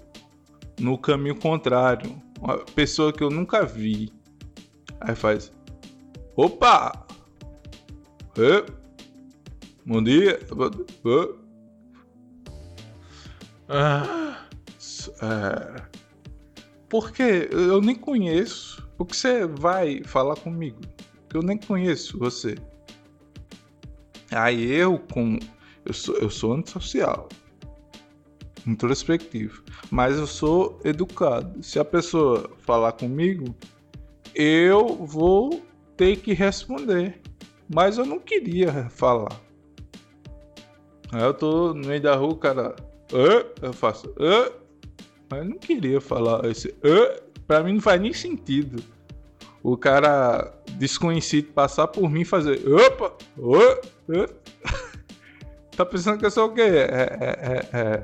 no 0.79 0.99
caminho 0.99 1.37
contrário, 1.37 2.21
uma 2.39 2.59
pessoa 2.59 3.13
que 3.13 3.23
eu 3.23 3.31
nunca 3.31 3.65
vi. 3.65 4.13
Aí 5.01 5.15
faz: 5.15 5.53
Opa! 6.37 7.07
Ê? 8.37 8.65
Bom 9.87 10.03
dia! 10.03 10.39
Ah, 13.69 14.47
é... 15.23 15.94
Porque 16.95 17.49
eu 17.51 17.81
nem 17.81 17.97
conheço. 17.97 18.89
Por 18.97 19.09
que 19.09 19.17
você 19.17 19.45
vai 19.49 20.05
falar 20.05 20.37
comigo? 20.37 20.79
eu 21.33 21.43
nem 21.43 21.59
conheço 21.59 22.17
você. 22.17 22.55
Aí 24.31 24.71
eu, 24.71 24.97
com. 25.13 25.37
Eu 25.85 25.93
sou, 25.93 26.15
eu 26.19 26.31
sou 26.31 26.53
antissocial. 26.53 27.29
Introspectivo. 28.65 29.65
Mas 29.91 30.17
eu 30.17 30.27
sou 30.29 30.79
educado. 30.85 31.61
Se 31.65 31.81
a 31.81 31.85
pessoa 31.85 32.49
falar 32.59 32.93
comigo, 32.93 33.53
eu 34.33 34.95
vou 35.05 35.65
ter 35.97 36.19
que 36.19 36.33
responder. 36.33 37.21
Mas 37.75 37.99
eu 37.99 38.07
não 38.07 38.21
queria 38.21 38.89
falar. 38.89 39.41
Aí 41.11 41.25
eu 41.25 41.35
tô 41.35 41.75
no 41.75 41.89
meio 41.89 42.01
da 42.01 42.15
rua, 42.15 42.39
cara. 42.39 42.77
eu 43.61 43.73
faço. 43.73 44.15
Mas 44.17 44.64
eu 45.39 45.45
não 45.45 45.59
queria 45.59 46.01
falar 46.01 46.45
esse. 46.47 46.75
Pra 47.47 47.63
mim 47.63 47.75
não 47.75 47.81
faz 47.81 48.01
nem 48.01 48.13
sentido 48.13 48.83
o 49.65 49.79
cara 49.79 50.53
desconhecido 50.73 51.51
passar 51.53 51.89
por 51.89 52.11
mim 52.11 52.21
e 52.21 52.25
fazer 52.25 52.61
opa, 52.69 53.17
opa, 53.39 53.81
opa. 54.13 54.35
tá 55.75 55.87
pensando 55.87 56.19
que 56.19 56.27
eu 56.27 56.31
sou 56.31 56.49
o 56.49 56.55
quê? 56.55 56.61
É, 56.61 57.19
é, 57.21 57.71
é, 57.73 58.03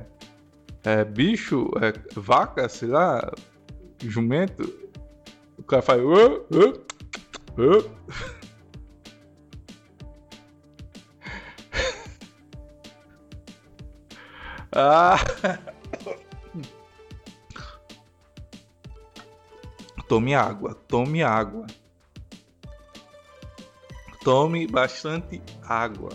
é, 0.86 1.00
é 1.00 1.04
bicho, 1.04 1.70
é 1.82 1.92
vaca, 2.18 2.66
sei 2.66 2.88
lá, 2.88 3.30
jumento. 3.98 4.72
O 5.58 5.62
cara 5.62 5.82
faz 5.82 6.02
opa, 6.02 6.46
opa, 6.56 6.80
opa. 7.58 8.00
Ah! 14.72 15.16
Tome 20.10 20.34
água, 20.34 20.74
tome 20.74 21.22
água. 21.22 21.68
Tome 24.24 24.66
bastante 24.66 25.40
água. 25.62 26.10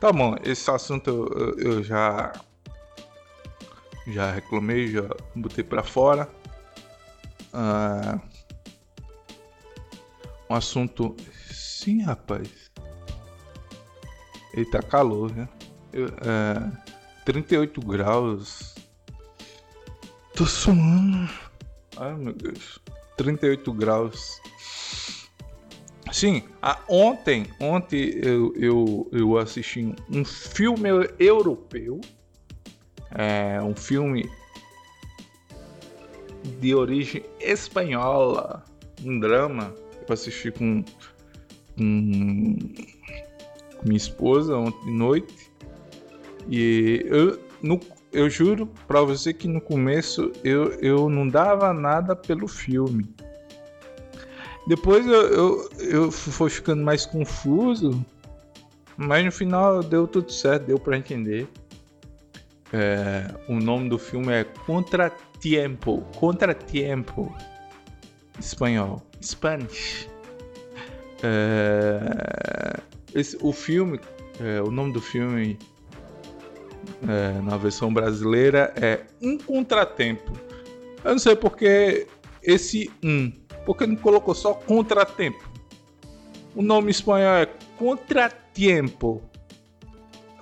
Tá 0.00 0.12
bom, 0.12 0.34
esse 0.42 0.68
assunto 0.68 1.08
eu, 1.08 1.56
eu 1.56 1.84
já 1.84 2.32
já 4.08 4.32
reclamei, 4.32 4.88
já 4.88 5.02
botei 5.36 5.62
para 5.62 5.84
fora. 5.84 6.28
Ah, 7.52 8.18
um 10.50 10.54
assunto. 10.56 11.14
Sim, 11.48 12.02
rapaz. 12.02 12.72
Eita, 14.52 14.82
calor, 14.82 15.32
né? 15.32 15.48
Eu, 15.92 16.08
é, 16.08 17.24
38 17.24 17.80
graus 17.82 18.71
Tô 20.42 20.46
suando. 20.46 21.30
Ai 21.96 22.16
meu 22.16 22.32
Deus. 22.32 22.80
38 23.16 23.72
graus. 23.74 24.42
Sim, 26.10 26.42
a, 26.60 26.80
ontem, 26.88 27.46
ontem 27.60 28.18
eu, 28.20 28.52
eu, 28.56 29.08
eu 29.12 29.38
assisti 29.38 29.94
um 30.10 30.24
filme 30.24 30.88
europeu. 31.20 32.00
É, 33.12 33.62
um 33.62 33.72
filme 33.72 34.28
de 36.58 36.74
origem 36.74 37.22
espanhola. 37.38 38.64
Um 39.04 39.20
drama. 39.20 39.72
Eu 40.08 40.12
assisti 40.12 40.50
com, 40.50 40.82
com, 41.76 42.58
com 43.76 43.84
minha 43.84 43.96
esposa 43.96 44.56
ontem 44.56 44.86
de 44.86 44.90
noite. 44.90 45.52
E 46.48 47.06
eu, 47.06 47.40
no, 47.62 47.78
eu 48.12 48.28
juro 48.28 48.66
pra 48.86 49.00
você 49.00 49.32
que 49.32 49.48
no 49.48 49.60
começo 49.60 50.30
eu, 50.44 50.72
eu 50.80 51.08
não 51.08 51.26
dava 51.26 51.72
nada 51.72 52.14
pelo 52.14 52.46
filme. 52.46 53.08
Depois 54.66 55.06
eu, 55.06 55.12
eu, 55.12 55.70
eu 55.80 56.12
fui 56.12 56.48
ficando 56.50 56.84
mais 56.84 57.04
confuso, 57.04 58.04
mas 58.96 59.24
no 59.24 59.32
final 59.32 59.82
deu 59.82 60.06
tudo 60.06 60.30
certo, 60.30 60.66
deu 60.66 60.78
para 60.78 60.96
entender. 60.96 61.48
É, 62.72 63.34
o 63.48 63.54
nome 63.54 63.88
do 63.88 63.98
filme 63.98 64.32
é 64.32 64.44
Contratiempo. 64.44 66.02
Contratiempo. 66.16 67.34
Espanhol. 68.38 69.02
Spanish. 69.20 70.08
É, 71.22 72.80
esse, 73.14 73.36
o 73.40 73.52
filme, 73.52 74.00
é, 74.40 74.60
o 74.62 74.70
nome 74.70 74.92
do 74.92 75.00
filme 75.00 75.58
é, 77.08 77.40
na 77.40 77.56
versão 77.56 77.92
brasileira 77.92 78.72
é 78.76 79.00
um 79.20 79.38
contratempo. 79.38 80.32
Eu 81.04 81.12
não 81.12 81.18
sei 81.18 81.34
porque 81.34 82.06
esse 82.42 82.90
um, 83.02 83.32
porque 83.64 83.86
não 83.86 83.96
colocou 83.96 84.34
só 84.34 84.54
contratempo. 84.54 85.50
O 86.54 86.62
nome 86.62 86.90
espanhol 86.90 87.36
é 87.36 87.46
contratiempo. 87.78 89.22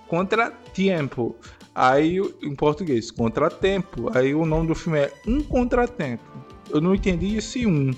Contratiempo. 0.09 1.37
Aí 1.75 2.19
em 2.43 2.55
português, 2.55 3.11
contratempo. 3.11 4.11
Aí 4.17 4.35
o 4.35 4.45
nome 4.45 4.67
do 4.67 4.75
filme 4.75 4.99
é 4.99 5.13
Um 5.27 5.41
Contratempo. 5.41 6.25
Eu 6.69 6.81
não 6.81 6.95
entendi 6.95 7.37
esse 7.37 7.67
um. 7.67 7.93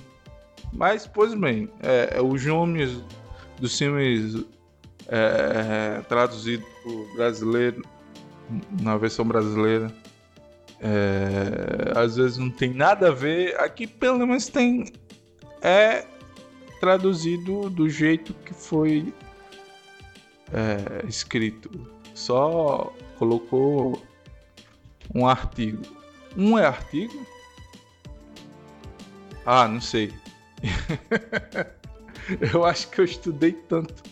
Mas, 0.72 1.06
pois 1.06 1.34
bem, 1.34 1.68
é, 1.82 2.18
é 2.18 2.22
os 2.22 2.44
nomes 2.44 3.02
dos 3.60 3.76
filmes 3.76 4.44
é, 5.08 6.00
traduzidos 6.08 6.66
por 6.82 7.16
brasileiro 7.16 7.82
na 8.80 8.96
versão 8.96 9.24
brasileira. 9.24 9.92
É, 10.80 11.96
às 11.96 12.16
vezes 12.16 12.38
não 12.38 12.50
tem 12.50 12.72
nada 12.72 13.08
a 13.08 13.12
ver. 13.12 13.58
Aqui 13.60 13.86
pelo 13.86 14.18
menos 14.26 14.48
tem. 14.48 14.92
É 15.60 16.04
traduzido 16.80 17.70
do 17.70 17.88
jeito 17.88 18.34
que 18.34 18.52
foi 18.52 19.14
é, 20.52 21.06
escrito. 21.06 21.70
Só 22.14 22.92
colocou 23.18 24.02
um 25.14 25.26
artigo. 25.26 25.82
Um 26.36 26.58
é 26.58 26.66
artigo? 26.66 27.24
Ah, 29.46 29.68
não 29.68 29.80
sei. 29.80 30.12
eu 32.52 32.64
acho 32.64 32.88
que 32.88 33.00
eu 33.00 33.04
estudei 33.04 33.52
tanto 33.52 34.02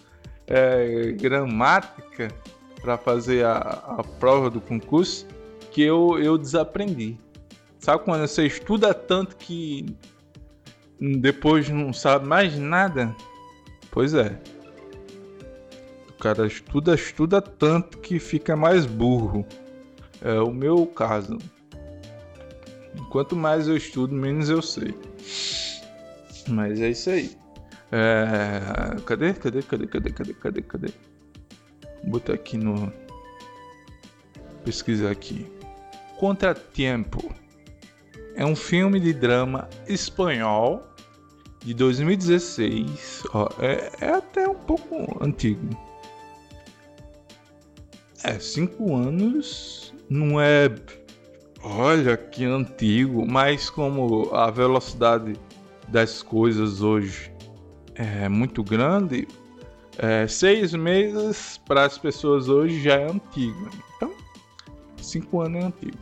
é, 0.46 1.12
gramática 1.12 2.28
para 2.80 2.96
fazer 2.96 3.44
a, 3.44 3.58
a 3.98 4.04
prova 4.18 4.50
do 4.50 4.60
concurso 4.60 5.26
que 5.70 5.82
eu, 5.82 6.18
eu 6.18 6.36
desaprendi. 6.36 7.16
Sabe 7.78 8.04
quando 8.04 8.26
você 8.26 8.46
estuda 8.46 8.92
tanto 8.92 9.36
que 9.36 9.86
depois 11.00 11.68
não 11.68 11.92
sabe 11.92 12.26
mais 12.26 12.58
nada? 12.58 13.14
Pois 13.90 14.12
é. 14.14 14.38
O 16.08 16.12
cara 16.20 16.46
estuda, 16.46 16.94
estuda 16.94 17.40
tanto 17.40 17.98
que 17.98 18.18
fica 18.18 18.54
mais 18.54 18.84
burro. 18.84 19.46
É 20.20 20.38
o 20.40 20.52
meu 20.52 20.86
caso. 20.86 21.38
Quanto 23.08 23.34
mais 23.34 23.66
eu 23.66 23.76
estudo, 23.76 24.14
menos 24.14 24.50
eu 24.50 24.60
sei. 24.60 24.94
Mas 26.48 26.80
é 26.80 26.90
isso 26.90 27.08
aí. 27.10 27.30
É... 27.90 29.00
Cadê? 29.06 29.32
Cadê? 29.32 29.62
Cadê? 29.62 29.86
Cadê? 29.86 30.10
Cadê? 30.12 30.32
Cadê? 30.34 30.62
Cadê? 30.62 30.88
Vou 32.02 32.12
botar 32.12 32.34
aqui 32.34 32.56
no. 32.56 32.92
Pesquisar 34.64 35.10
aqui. 35.10 35.46
Contratempo. 36.18 37.34
É 38.34 38.44
um 38.44 38.56
filme 38.56 39.00
de 39.00 39.12
drama 39.12 39.68
espanhol 39.86 40.86
de 41.64 41.74
2016. 41.74 43.24
Ó, 43.34 43.48
é, 43.58 43.90
é 44.00 44.10
até 44.10 44.48
um 44.48 44.54
pouco 44.54 45.22
antigo. 45.22 45.68
É, 48.22 48.38
cinco 48.38 48.94
anos 48.94 49.94
não 50.08 50.40
é. 50.40 50.74
Olha 51.62 52.16
que 52.16 52.44
antigo, 52.44 53.26
mas 53.26 53.68
como 53.68 54.34
a 54.34 54.50
velocidade 54.50 55.34
das 55.88 56.22
coisas 56.22 56.80
hoje 56.80 57.30
é 57.94 58.28
muito 58.28 58.62
grande, 58.62 59.28
é, 59.98 60.26
seis 60.26 60.72
meses 60.74 61.58
para 61.66 61.84
as 61.84 61.98
pessoas 61.98 62.48
hoje 62.48 62.82
já 62.82 62.94
é 62.94 63.10
antigo. 63.10 63.68
Então, 63.96 64.14
cinco 64.96 65.40
anos 65.40 65.62
é 65.62 65.66
antigo. 65.66 65.98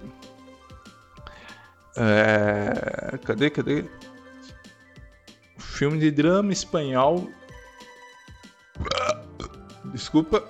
É, 1.96 3.18
cadê, 3.24 3.50
cadê? 3.50 3.84
Filme 5.58 5.98
de 5.98 6.10
drama 6.10 6.52
espanhol. 6.52 7.28
Desculpa. 9.86 10.44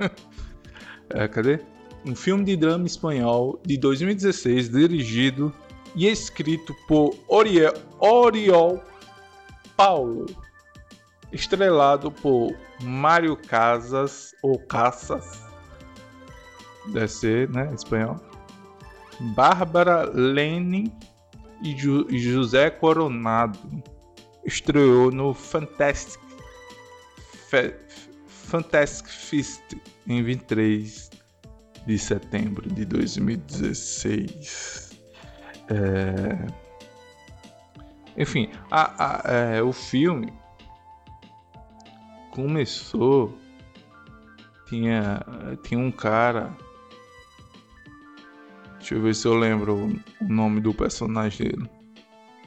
é, 1.10 1.28
cadê? 1.28 1.60
Um 2.06 2.14
filme 2.14 2.44
de 2.44 2.56
drama 2.56 2.86
espanhol 2.86 3.60
de 3.66 3.76
2016, 3.76 4.70
dirigido 4.70 5.52
e 5.94 6.06
escrito 6.06 6.74
por 6.86 7.14
Oriol, 7.26 7.74
Oriol 7.98 8.82
Paulo, 9.76 10.26
estrelado 11.32 12.10
por 12.10 12.54
Mário 12.80 13.36
Casas 13.36 14.34
ou 14.42 14.58
Casas, 14.58 15.42
deve 16.92 17.08
ser, 17.08 17.48
né, 17.50 17.70
espanhol, 17.74 18.20
Bárbara 19.34 20.10
Lene 20.12 20.92
e, 21.62 21.74
José 22.18 22.70
Coronado. 22.70 23.58
Estreou 24.44 25.10
no 25.10 25.34
Fantastic, 25.34 26.20
Fe 27.48 27.74
Fantastic 28.26 29.08
Fist 29.08 29.74
em 30.06 30.22
23 30.22 31.10
de 31.84 31.98
setembro 31.98 32.72
de 32.72 32.84
2016. 32.84 34.92
É... 35.68 36.46
Enfim, 38.16 38.48
a, 38.70 39.04
a, 39.04 39.22
é, 39.32 39.60
o 39.62 39.72
filme 39.72 40.32
começou. 42.36 43.36
Tinha, 44.68 45.24
tinha 45.62 45.80
um 45.80 45.90
cara 45.90 46.56
Deixa 48.86 48.94
eu 48.94 49.02
ver 49.02 49.16
se 49.16 49.26
eu 49.26 49.34
lembro 49.34 49.74
o 50.20 50.24
nome 50.32 50.60
do 50.60 50.72
personagem 50.72 51.48
dele. 51.48 51.68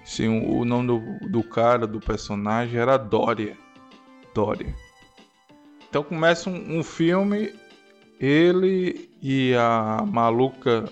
Sim, 0.05 0.29
o 0.29 0.63
nome 0.63 0.87
do, 0.87 1.27
do 1.27 1.43
cara, 1.43 1.85
do 1.85 1.99
personagem 1.99 2.79
era 2.79 2.95
Dória. 2.95 3.57
Dória. 4.33 4.73
Então 5.89 6.01
começa 6.01 6.49
um, 6.49 6.79
um 6.79 6.81
filme, 6.81 7.53
ele 8.17 9.09
e 9.21 9.53
a 9.53 10.01
maluca 10.07 10.85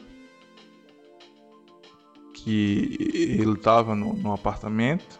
que 2.34 2.98
ele 3.40 3.56
tava 3.56 3.96
no, 3.96 4.12
no 4.12 4.34
apartamento. 4.34 5.18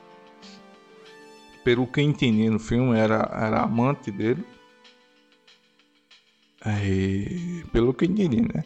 Pelo 1.68 1.86
que 1.86 2.00
eu 2.00 2.06
entendi 2.06 2.50
no 2.50 2.60
filme, 2.60 2.98
era, 2.98 3.30
era 3.34 3.64
amante 3.64 4.10
dele. 4.10 4.42
Aí, 6.62 7.62
pelo 7.74 7.94
que 7.94 8.06
eu 8.06 8.10
entendi, 8.10 8.40
né? 8.40 8.64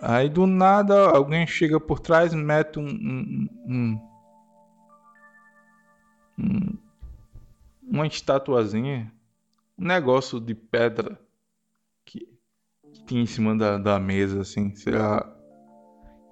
Aí 0.00 0.30
do 0.30 0.46
nada 0.46 1.10
alguém 1.10 1.46
chega 1.46 1.78
por 1.78 2.00
trás, 2.00 2.32
mete 2.32 2.78
um, 2.78 2.86
um, 2.86 3.48
um, 3.66 4.00
um 6.38 6.78
uma 7.82 8.06
estatuazinha, 8.06 9.12
um 9.78 9.84
negócio 9.84 10.40
de 10.40 10.54
pedra 10.54 11.20
que, 12.02 12.20
que 12.94 13.04
tinha 13.04 13.20
em 13.20 13.26
cima 13.26 13.54
da, 13.54 13.76
da 13.76 14.00
mesa, 14.00 14.40
assim, 14.40 14.74
sei 14.74 14.94
lá, 14.94 15.30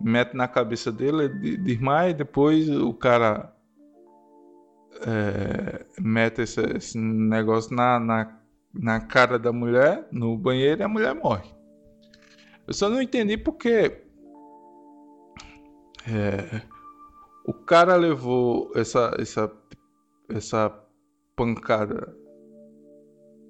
mete 0.00 0.32
na 0.32 0.48
cabeça 0.48 0.90
dele, 0.90 1.28
desmaia 1.58 2.08
e 2.08 2.14
depois 2.14 2.70
o 2.70 2.94
cara 2.94 3.54
é, 5.06 5.86
mete 6.00 6.42
esse, 6.42 6.60
esse 6.76 6.98
negócio 6.98 7.74
na, 7.74 7.98
na, 7.98 8.40
na 8.72 9.00
cara 9.00 9.38
da 9.38 9.52
mulher, 9.52 10.06
no 10.12 10.36
banheiro, 10.36 10.82
e 10.82 10.84
a 10.84 10.88
mulher 10.88 11.14
morre. 11.14 11.50
Eu 12.66 12.74
só 12.74 12.88
não 12.88 13.00
entendi 13.00 13.36
porque 13.36 14.04
é, 16.08 16.62
o 17.44 17.52
cara 17.52 17.96
levou 17.96 18.70
essa, 18.74 19.14
essa, 19.18 19.52
essa 20.28 20.84
pancada 21.34 22.16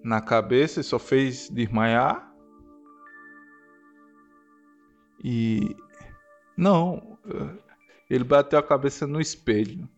na 0.02 0.20
cabeça 0.20 0.80
e 0.80 0.84
só 0.84 0.98
fez 0.98 1.50
desmaiar. 1.50 2.32
E 5.22 5.76
não, 6.56 7.18
ele 8.08 8.24
bateu 8.24 8.58
a 8.58 8.62
cabeça 8.62 9.06
no 9.06 9.20
espelho. 9.20 9.88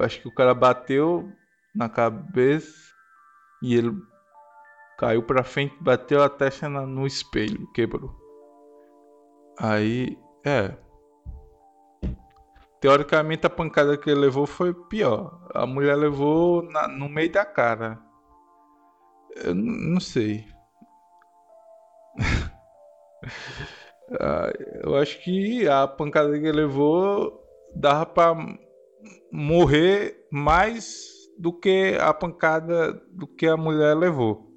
Eu 0.00 0.06
acho 0.06 0.20
que 0.20 0.28
o 0.28 0.34
cara 0.34 0.54
bateu 0.54 1.30
na 1.74 1.88
cabeça 1.88 2.90
e 3.62 3.74
ele 3.74 3.92
Caiu 5.00 5.22
pra 5.22 5.42
frente, 5.42 5.74
bateu 5.80 6.22
a 6.22 6.28
testa 6.28 6.68
no 6.68 7.06
espelho, 7.06 7.66
quebrou. 7.72 8.14
Aí, 9.58 10.18
é. 10.44 10.76
Teoricamente 12.82 13.46
a 13.46 13.50
pancada 13.50 13.96
que 13.96 14.10
ele 14.10 14.20
levou 14.20 14.46
foi 14.46 14.74
pior. 14.74 15.48
A 15.54 15.64
mulher 15.64 15.96
levou 15.96 16.62
na, 16.64 16.86
no 16.86 17.08
meio 17.08 17.32
da 17.32 17.46
cara. 17.46 17.98
Eu 19.36 19.54
não 19.54 19.98
sei. 19.98 20.44
Ah, 24.18 24.52
eu 24.82 24.96
acho 24.96 25.22
que 25.22 25.68
a 25.68 25.86
pancada 25.86 26.36
que 26.36 26.44
ele 26.44 26.62
levou 26.62 27.40
dava 27.76 28.04
pra 28.04 28.34
morrer 29.32 30.26
mais 30.30 31.08
do 31.38 31.52
que 31.52 31.96
a 32.00 32.12
pancada 32.12 32.92
do 33.12 33.26
que 33.26 33.46
a 33.46 33.56
mulher 33.56 33.96
levou. 33.96 34.50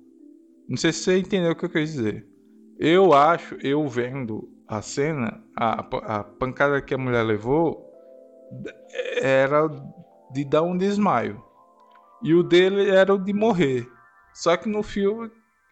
Não 0.68 0.78
sei 0.78 0.92
se 0.92 1.04
você 1.04 1.18
entendeu 1.20 1.52
o 1.52 1.56
que 1.56 1.66
eu 1.66 1.70
quis 1.70 1.94
dizer. 1.94 2.28
Eu 2.78 3.14
acho, 3.14 3.56
eu 3.56 3.88
vendo 3.88 4.50
a 4.68 4.82
cena, 4.82 5.44
a, 5.56 5.80
a 5.80 6.24
pancada 6.24 6.82
que 6.82 6.94
a 6.94 6.98
mulher 6.98 7.24
levou 7.24 7.90
era 9.22 9.68
de 10.32 10.44
dar 10.44 10.64
um 10.64 10.78
desmaio. 10.78 11.44
E 12.24 12.34
o 12.34 12.44
dele 12.44 12.90
era 12.90 13.14
o 13.14 13.18
de 13.18 13.34
morrer. 13.34 13.88
Só 14.34 14.58
que 14.58 14.68
no 14.68 14.82
filme 14.82 15.30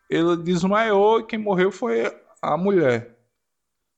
ele 0.10 0.38
desmaiou 0.38 1.19
e 1.19 1.25
quem 1.25 1.39
morreu 1.39 1.71
foi 1.71 2.03
a 2.41 2.57
mulher. 2.57 3.17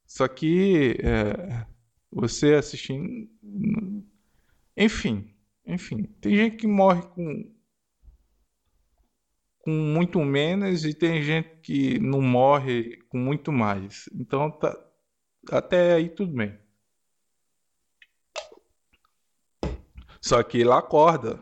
Só 0.05 0.27
que 0.27 0.97
é, 1.01 1.65
você 2.11 2.53
assistindo. 2.53 3.27
Enfim, 4.75 5.33
enfim. 5.65 6.03
Tem 6.21 6.35
gente 6.35 6.57
que 6.57 6.67
morre 6.67 7.01
com 7.03 7.53
com 9.63 9.71
muito 9.71 10.19
menos 10.19 10.83
e 10.83 10.93
tem 10.93 11.23
gente 11.23 11.55
que 11.61 11.97
não 11.99 12.21
morre 12.21 12.97
com 13.07 13.17
muito 13.17 13.51
mais. 13.51 14.09
Então 14.13 14.51
tá, 14.51 14.77
até 15.49 15.93
aí 15.93 16.09
tudo 16.09 16.33
bem. 16.33 16.59
Só 20.21 20.43
que 20.43 20.57
ele 20.59 20.71
acorda. 20.71 21.41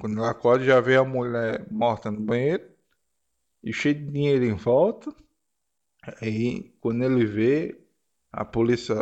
Quando 0.00 0.18
ele 0.18 0.26
acorda 0.26 0.64
já 0.64 0.80
vê 0.80 0.96
a 0.96 1.04
mulher 1.04 1.70
morta 1.70 2.10
no 2.10 2.20
banheiro 2.20 2.66
e 3.62 3.72
cheio 3.72 3.94
de 3.94 4.10
dinheiro 4.10 4.44
em 4.44 4.54
volta. 4.54 5.14
Aí 6.22 6.74
quando 6.80 7.04
ele 7.04 7.26
vê, 7.26 7.78
a 8.32 8.44
polícia 8.44 8.94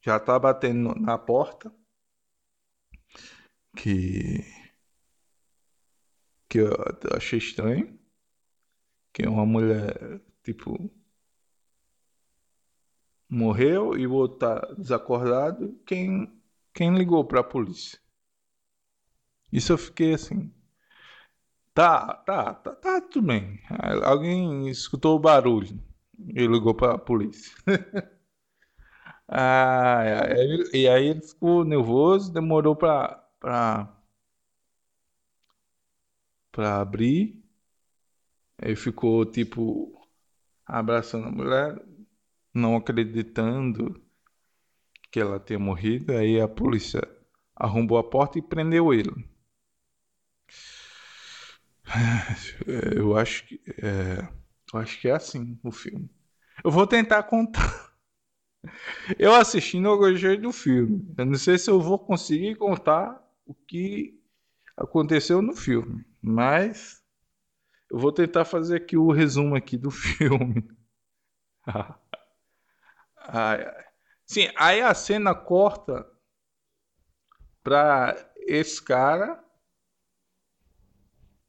já 0.00 0.18
tá 0.18 0.38
batendo 0.38 0.94
na 0.94 1.18
porta. 1.18 1.72
Que 3.78 4.44
que 6.48 6.58
eu 6.58 6.72
achei 7.14 7.38
estranho. 7.38 7.96
Que 9.12 9.26
uma 9.26 9.46
mulher, 9.46 10.20
tipo, 10.42 10.90
morreu 13.28 13.96
e 13.96 14.06
o 14.06 14.12
outro 14.12 14.38
tá 14.38 14.58
desacordado. 14.76 15.78
Quem, 15.86 16.32
quem 16.74 16.96
ligou 16.96 17.24
pra 17.24 17.44
polícia? 17.44 18.00
Isso 19.52 19.72
eu 19.72 19.78
fiquei 19.78 20.14
assim. 20.14 20.52
Tá, 21.72 22.14
tá, 22.14 22.54
tá, 22.54 22.74
tá 22.74 23.00
tudo 23.00 23.28
bem. 23.28 23.60
Alguém 24.04 24.68
escutou 24.68 25.16
o 25.16 25.20
barulho 25.20 25.80
e 26.18 26.46
ligou 26.46 26.74
pra 26.74 26.98
polícia. 26.98 27.54
ah, 29.28 30.02
e 30.72 30.88
aí 30.88 31.06
ele 31.08 31.22
ficou 31.22 31.64
nervoso, 31.64 32.32
demorou 32.32 32.74
pra, 32.74 33.27
pra, 33.40 33.88
pra 36.52 36.80
abrir. 36.80 37.42
Aí 38.60 38.76
ficou 38.76 39.24
tipo 39.24 39.92
abraçando 40.66 41.28
a 41.28 41.32
mulher, 41.32 41.82
não 42.54 42.76
acreditando 42.76 44.02
que 45.10 45.20
ela 45.20 45.38
tinha 45.38 45.58
morrido. 45.58 46.12
Aí 46.16 46.40
a 46.40 46.48
polícia 46.48 47.02
arrombou 47.54 47.98
a 47.98 48.04
porta 48.04 48.38
e 48.38 48.42
prendeu 48.42 48.92
ele. 48.94 49.28
Eu 52.66 53.16
acho 53.16 53.46
que 53.46 53.60
é, 53.82 54.28
eu 54.72 54.80
acho 54.80 55.00
que 55.00 55.08
é 55.08 55.12
assim 55.12 55.58
o 55.62 55.70
filme. 55.70 56.08
Eu 56.64 56.70
vou 56.70 56.86
tentar 56.86 57.22
contar. 57.24 57.88
Eu 59.18 59.34
assistindo 59.34 59.88
eu 59.88 59.98
gostei 59.98 60.36
do 60.36 60.52
filme. 60.52 61.06
Eu 61.16 61.26
não 61.26 61.34
sei 61.34 61.58
se 61.58 61.70
eu 61.70 61.80
vou 61.80 61.98
conseguir 61.98 62.56
contar 62.56 63.20
o 63.48 63.54
que 63.54 64.22
aconteceu 64.76 65.40
no 65.40 65.56
filme, 65.56 66.04
mas 66.20 67.02
eu 67.90 67.98
vou 67.98 68.12
tentar 68.12 68.44
fazer 68.44 68.76
aqui 68.76 68.96
o 68.96 69.10
resumo 69.10 69.56
aqui 69.56 69.78
do 69.78 69.90
filme. 69.90 70.68
Sim, 74.26 74.50
aí 74.54 74.82
a 74.82 74.94
cena 74.94 75.34
corta 75.34 76.06
para 77.62 78.14
esse 78.36 78.82
cara 78.82 79.42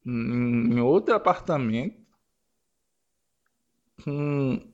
em 0.05 0.79
outro 0.79 1.13
apartamento 1.13 1.99
com, 4.01 4.73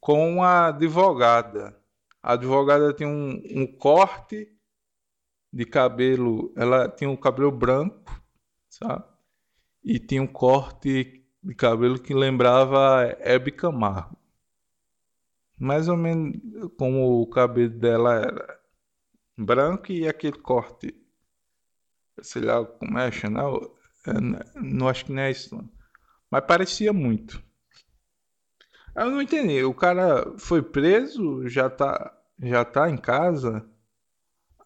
com 0.00 0.42
a 0.42 0.68
advogada. 0.68 1.78
A 2.22 2.32
advogada 2.32 2.94
tem 2.94 3.06
um, 3.06 3.42
um 3.54 3.66
corte 3.66 4.55
de 5.56 5.64
cabelo, 5.64 6.52
ela 6.54 6.86
tinha 6.86 7.08
um 7.08 7.16
cabelo 7.16 7.50
branco, 7.50 8.04
sabe? 8.68 9.04
E 9.82 9.98
tinha 9.98 10.22
um 10.22 10.26
corte 10.26 11.24
de 11.42 11.54
cabelo 11.54 11.98
que 11.98 12.12
lembrava 12.12 13.16
Hebe 13.20 13.50
Camargo. 13.50 14.18
Mais 15.58 15.88
ou 15.88 15.96
menos 15.96 16.36
como 16.76 17.22
o 17.22 17.26
cabelo 17.26 17.70
dela 17.70 18.16
era 18.16 18.60
branco 19.38 19.90
e 19.90 20.06
aquele 20.06 20.38
corte 20.38 20.94
sei 22.22 22.42
lá 22.42 22.62
como 22.64 22.98
é, 22.98 23.10
Chanel, 23.10 23.74
é, 24.06 24.60
não 24.60 24.88
acho 24.88 25.06
que 25.06 25.12
não 25.12 25.22
é 25.22 25.30
isso, 25.30 25.58
mas 26.30 26.44
parecia 26.44 26.92
muito. 26.92 27.42
Eu 28.94 29.10
não 29.10 29.22
entendi, 29.22 29.62
o 29.62 29.74
cara 29.74 30.38
foi 30.38 30.62
preso, 30.62 31.48
já 31.48 31.68
tá, 31.68 32.14
já 32.38 32.64
tá 32.64 32.90
em 32.90 32.96
casa. 32.96 33.66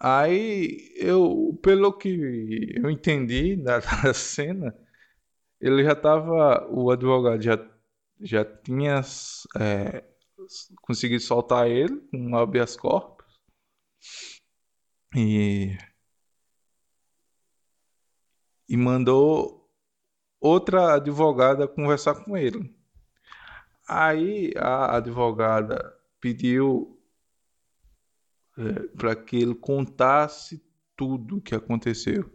Aí 0.01 0.93
eu, 0.97 1.59
pelo 1.63 1.93
que 1.93 2.73
eu 2.77 2.91
entendi 2.91 3.57
da, 3.57 3.81
da 4.03 4.15
cena, 4.15 4.75
ele 5.61 5.85
já 5.85 5.95
tava, 5.95 6.69
o 6.71 6.91
advogado 6.91 7.43
já, 7.43 7.59
já 8.21 8.45
tinha 8.45 9.03
é, 9.59 10.05
conseguido 10.83 11.23
soltar 11.23 11.69
ele 11.71 12.01
com 12.11 12.37
habeas 12.37 12.77
corpus. 12.77 13.27
E 15.15 15.77
e 18.69 18.77
mandou 18.77 19.69
outra 20.41 20.95
advogada 20.95 21.67
conversar 21.67 22.15
com 22.25 22.37
ele. 22.37 22.75
Aí 23.89 24.53
a 24.57 24.97
advogada 24.97 25.93
pediu 26.21 27.00
é, 28.61 28.87
para 28.97 29.17
que 29.17 29.37
ele 29.37 29.55
contasse 29.55 30.63
tudo 30.97 31.39
o 31.39 31.41
que 31.41 31.55
aconteceu, 31.55 32.31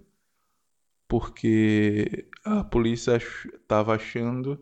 porque 1.07 2.27
a 2.43 2.63
polícia 2.63 3.17
estava 3.17 3.95
achando 3.95 4.59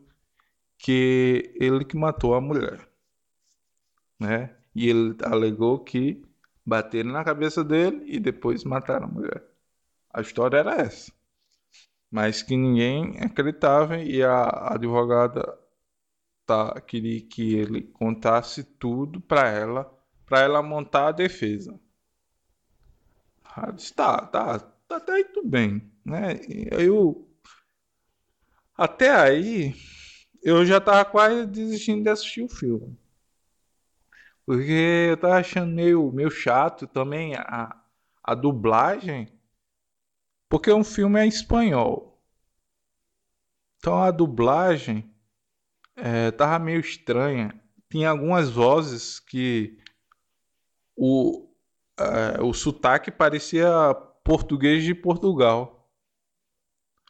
que 0.78 1.56
ele 1.60 1.86
que 1.86 1.98
matou 1.98 2.36
a 2.36 2.42
mulher, 2.42 2.88
né? 4.20 4.56
E 4.76 4.90
ele 4.90 5.16
alegou 5.24 5.80
que 5.80 6.24
bateram 6.66 7.12
na 7.12 7.24
cabeça 7.24 7.64
dele 7.64 8.04
e 8.08 8.20
depois 8.20 8.64
mataram 8.64 9.06
a 9.08 9.12
mulher. 9.12 9.44
A 10.12 10.22
história 10.22 10.58
era 10.58 10.76
essa 10.76 11.12
mas 12.14 12.44
que 12.44 12.56
ninguém 12.56 13.20
acreditava 13.22 13.98
e 13.98 14.22
a 14.22 14.74
advogada 14.76 15.60
tá, 16.46 16.80
queria 16.82 17.20
que 17.22 17.56
ele 17.56 17.82
contasse 17.82 18.64
tudo 18.64 19.20
para 19.20 19.50
ela, 19.50 19.93
para 20.26 20.42
ela 20.42 20.62
montar 20.62 21.08
a 21.08 21.12
defesa. 21.12 21.80
Ela 23.56 23.72
disse, 23.72 23.94
tá, 23.94 24.26
tá, 24.26 24.60
tá 24.60 24.98
até 24.98 25.14
aí 25.14 25.24
tudo 25.26 25.48
bem, 25.48 25.92
né? 26.06 26.40
Eu 26.72 27.28
até 28.76 29.10
aí 29.12 29.76
eu 30.42 30.66
já 30.66 30.82
tava 30.82 31.06
quase 31.06 31.46
desistindo 31.48 32.04
de 32.04 32.10
assistir 32.10 32.44
o 32.44 32.50
filme. 32.50 32.98
Porque 34.46 35.08
eu 35.10 35.18
tava 35.18 35.38
achando 35.38 35.72
meio, 35.72 36.12
meio 36.12 36.30
chato 36.30 36.86
também 36.86 37.36
a, 37.36 37.76
a 38.24 38.36
dublagem 38.36 39.28
porque 40.54 40.72
um 40.72 40.84
filme 40.84 41.20
é 41.20 41.26
espanhol. 41.26 42.22
Então 43.78 44.04
a 44.04 44.12
dublagem 44.12 45.12
é, 45.96 46.30
tava 46.30 46.64
meio 46.64 46.80
estranha. 46.80 47.60
Tinha 47.90 48.12
algumas 48.12 48.52
vozes 48.52 49.20
que 49.20 49.80
o, 50.96 51.50
é, 52.00 52.42
o 52.42 52.54
sotaque 52.54 53.12
parecia 53.12 53.70
português 54.24 54.84
de 54.84 54.96
Portugal. 54.96 55.90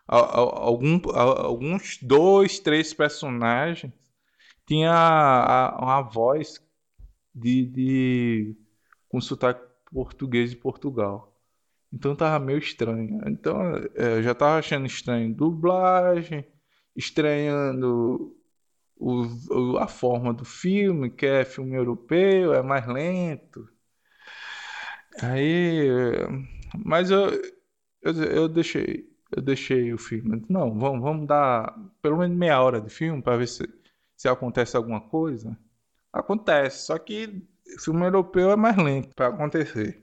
Algum, 0.08 1.00
alguns 1.16 1.98
dois, 2.02 2.60
três 2.60 2.94
personagens 2.94 3.94
tinha 4.66 4.92
uma 5.80 6.02
voz 6.02 6.62
de, 7.34 7.66
de 7.66 8.58
com 9.10 9.22
sotaque 9.22 9.62
português 9.92 10.52
de 10.52 10.58
Portugal. 10.58 11.34
Então 11.92 12.16
tava 12.16 12.44
meio 12.44 12.60
estranho. 12.60 13.22
Então 13.28 13.62
é, 13.96 14.18
eu 14.18 14.24
já 14.24 14.36
tava 14.36 14.58
achando 14.60 14.86
estranho 14.88 15.34
dublagem, 15.34 16.46
estranhando 16.96 18.36
o, 18.98 19.24
o, 19.52 19.78
a 19.78 19.88
forma 19.88 20.34
do 20.34 20.46
filme, 20.46 21.10
que 21.12 21.26
é 21.26 21.46
filme 21.46 21.76
europeu, 21.76 22.54
é 22.54 22.62
mais 22.64 22.88
lento. 22.88 23.70
Aí, 25.22 25.88
mas 26.86 27.12
eu, 27.12 27.30
eu, 28.02 28.14
eu 28.24 28.50
deixei, 28.50 29.10
eu 29.36 29.42
deixei 29.42 29.94
o 29.94 29.98
filme. 29.98 30.46
Não, 30.50 30.78
vamos, 30.78 31.02
vamos 31.02 31.28
dar 31.28 31.74
pelo 32.02 32.18
menos 32.18 32.38
meia 32.38 32.62
hora 32.62 32.82
de 32.82 32.90
filme 32.90 33.22
para 33.22 33.38
ver 33.38 33.48
se, 33.48 33.64
se 34.16 34.28
acontece 34.28 34.76
alguma 34.78 35.02
coisa. 35.02 35.58
Acontece, 36.12 36.88
só 36.88 36.98
que 37.00 37.44
filme 37.80 38.06
europeu 38.06 38.52
é 38.52 38.56
mais 38.56 38.78
lento 38.78 39.16
para 39.16 39.28
acontecer. 39.28 40.03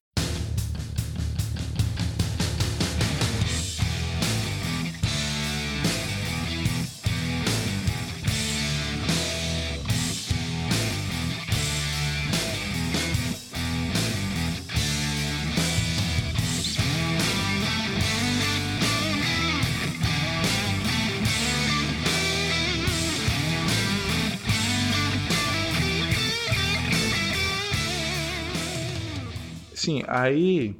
Aí 30.06 30.76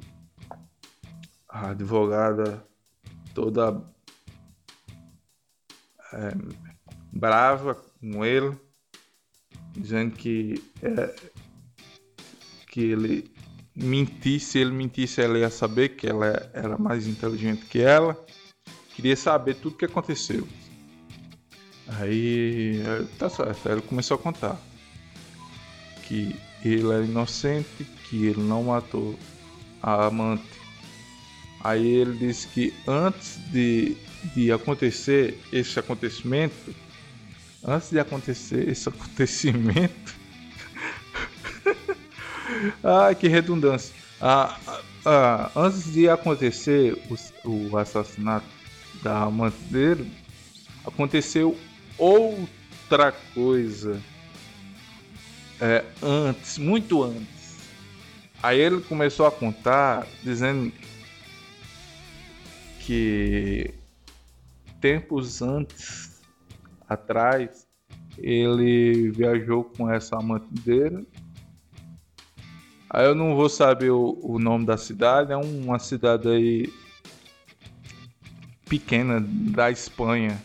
a 1.47 1.69
advogada 1.69 2.65
toda 3.33 3.81
é, 6.13 6.31
brava 7.11 7.75
com 7.75 8.23
ele, 8.25 8.57
dizendo 9.73 10.15
que, 10.15 10.63
é, 10.81 11.15
que 12.67 12.81
ele 12.81 13.31
mentisse, 13.75 14.45
se 14.45 14.59
ele 14.59 14.71
mentisse, 14.71 15.21
ela 15.21 15.37
ia 15.37 15.49
saber 15.49 15.89
que 15.89 16.07
ela 16.07 16.49
era 16.53 16.77
mais 16.77 17.07
inteligente 17.07 17.65
que 17.65 17.81
ela, 17.81 18.13
que 18.89 18.95
queria 18.95 19.15
saber 19.15 19.55
tudo 19.55 19.73
o 19.73 19.77
que 19.77 19.85
aconteceu. 19.85 20.47
Aí, 21.99 22.81
tá 23.17 23.29
certo, 23.29 23.67
aí 23.67 23.73
ele 23.75 23.81
começou 23.81 24.15
a 24.15 24.19
contar 24.19 24.57
que 26.07 26.35
ele 26.63 26.89
era 26.91 27.03
inocente, 27.03 27.85
que 28.11 28.25
ele 28.25 28.41
não 28.41 28.63
matou 28.65 29.17
a 29.81 30.07
amante. 30.07 30.43
Aí 31.63 31.87
ele 31.87 32.17
disse 32.17 32.45
que 32.47 32.73
antes 32.85 33.39
de, 33.51 33.95
de 34.35 34.51
acontecer 34.51 35.39
esse 35.51 35.79
acontecimento, 35.79 36.75
antes 37.63 37.89
de 37.89 37.99
acontecer 37.99 38.67
esse 38.67 38.89
acontecimento, 38.89 40.13
ah, 42.83 43.15
que 43.15 43.29
redundância. 43.29 43.95
Ah, 44.19 44.59
ah, 45.05 45.49
antes 45.55 45.93
de 45.93 46.09
acontecer 46.09 47.01
o, 47.45 47.49
o 47.49 47.77
assassinato 47.77 48.45
da 49.01 49.23
amante 49.23 49.57
dele, 49.69 50.11
aconteceu 50.85 51.57
outra 51.97 53.13
coisa. 53.33 54.01
É, 55.61 55.85
antes, 56.01 56.57
muito 56.57 57.03
antes. 57.03 57.40
Aí 58.43 58.59
ele 58.59 58.81
começou 58.81 59.27
a 59.27 59.31
contar, 59.31 60.07
dizendo 60.23 60.71
que 62.79 63.71
tempos 64.79 65.43
antes, 65.43 66.19
atrás, 66.89 67.67
ele 68.17 69.11
viajou 69.11 69.63
com 69.63 69.89
essa 69.89 70.17
amante 70.17 70.51
dele. 70.53 71.07
Aí 72.89 73.05
eu 73.05 73.13
não 73.13 73.35
vou 73.35 73.47
saber 73.47 73.91
o, 73.91 74.19
o 74.21 74.39
nome 74.39 74.65
da 74.65 74.75
cidade, 74.75 75.31
é 75.31 75.37
uma 75.37 75.77
cidade 75.77 76.27
aí 76.27 76.73
pequena 78.67 79.21
da 79.21 79.69
Espanha 79.69 80.41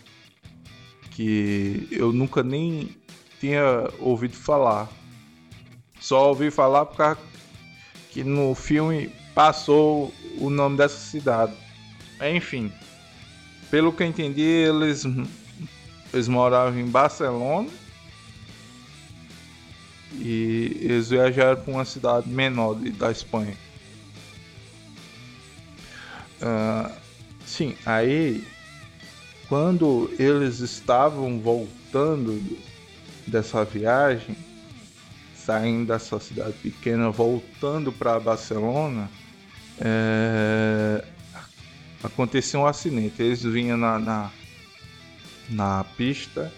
que 1.13 1.89
eu 1.91 2.13
nunca 2.13 2.43
nem 2.43 2.95
tinha 3.41 3.89
ouvido 3.99 4.37
falar. 4.37 4.87
Só 5.99 6.29
ouvi 6.29 6.51
falar 6.51 6.85
por 6.85 6.97
causa 6.97 7.21
que 8.17 8.25
no 8.25 8.55
filme 8.55 9.11
passou 9.35 10.11
o 10.39 10.49
nome 10.49 10.79
dessa 10.79 10.97
cidade. 10.97 11.53
Enfim, 12.35 12.73
pelo 13.71 13.93
que 13.93 14.03
eu 14.03 14.07
entendi, 14.07 14.41
eles, 14.41 15.05
eles 16.15 16.27
moravam 16.27 16.81
em 16.81 16.87
Barcelona 16.87 17.69
e 20.15 20.79
eles 20.81 21.11
viajaram 21.11 21.61
para 21.61 21.75
uma 21.75 21.85
cidade 21.85 22.27
menor 22.27 22.77
da 22.77 23.11
Espanha. 23.11 23.55
Uh, 26.41 26.91
sim, 27.45 27.77
aí 27.85 28.43
quando 29.47 30.11
eles 30.19 30.61
estavam 30.61 31.39
voltando 31.39 32.43
dessa 33.27 33.63
viagem, 33.63 34.35
saindo 35.47 35.87
dessa 35.87 36.19
cidade 36.19 36.55
pequena, 36.55 37.09
voltando 37.09 37.93
para 37.93 38.19
Barcelona, 38.19 39.09
é... 39.81 41.05
aconteceu 42.03 42.61
um 42.61 42.67
acidente. 42.67 43.23
Eles 43.23 43.45
vinham 43.45 43.77
na, 43.77 43.99
na, 43.99 44.33
na 45.49 45.85
pista, 45.97 46.53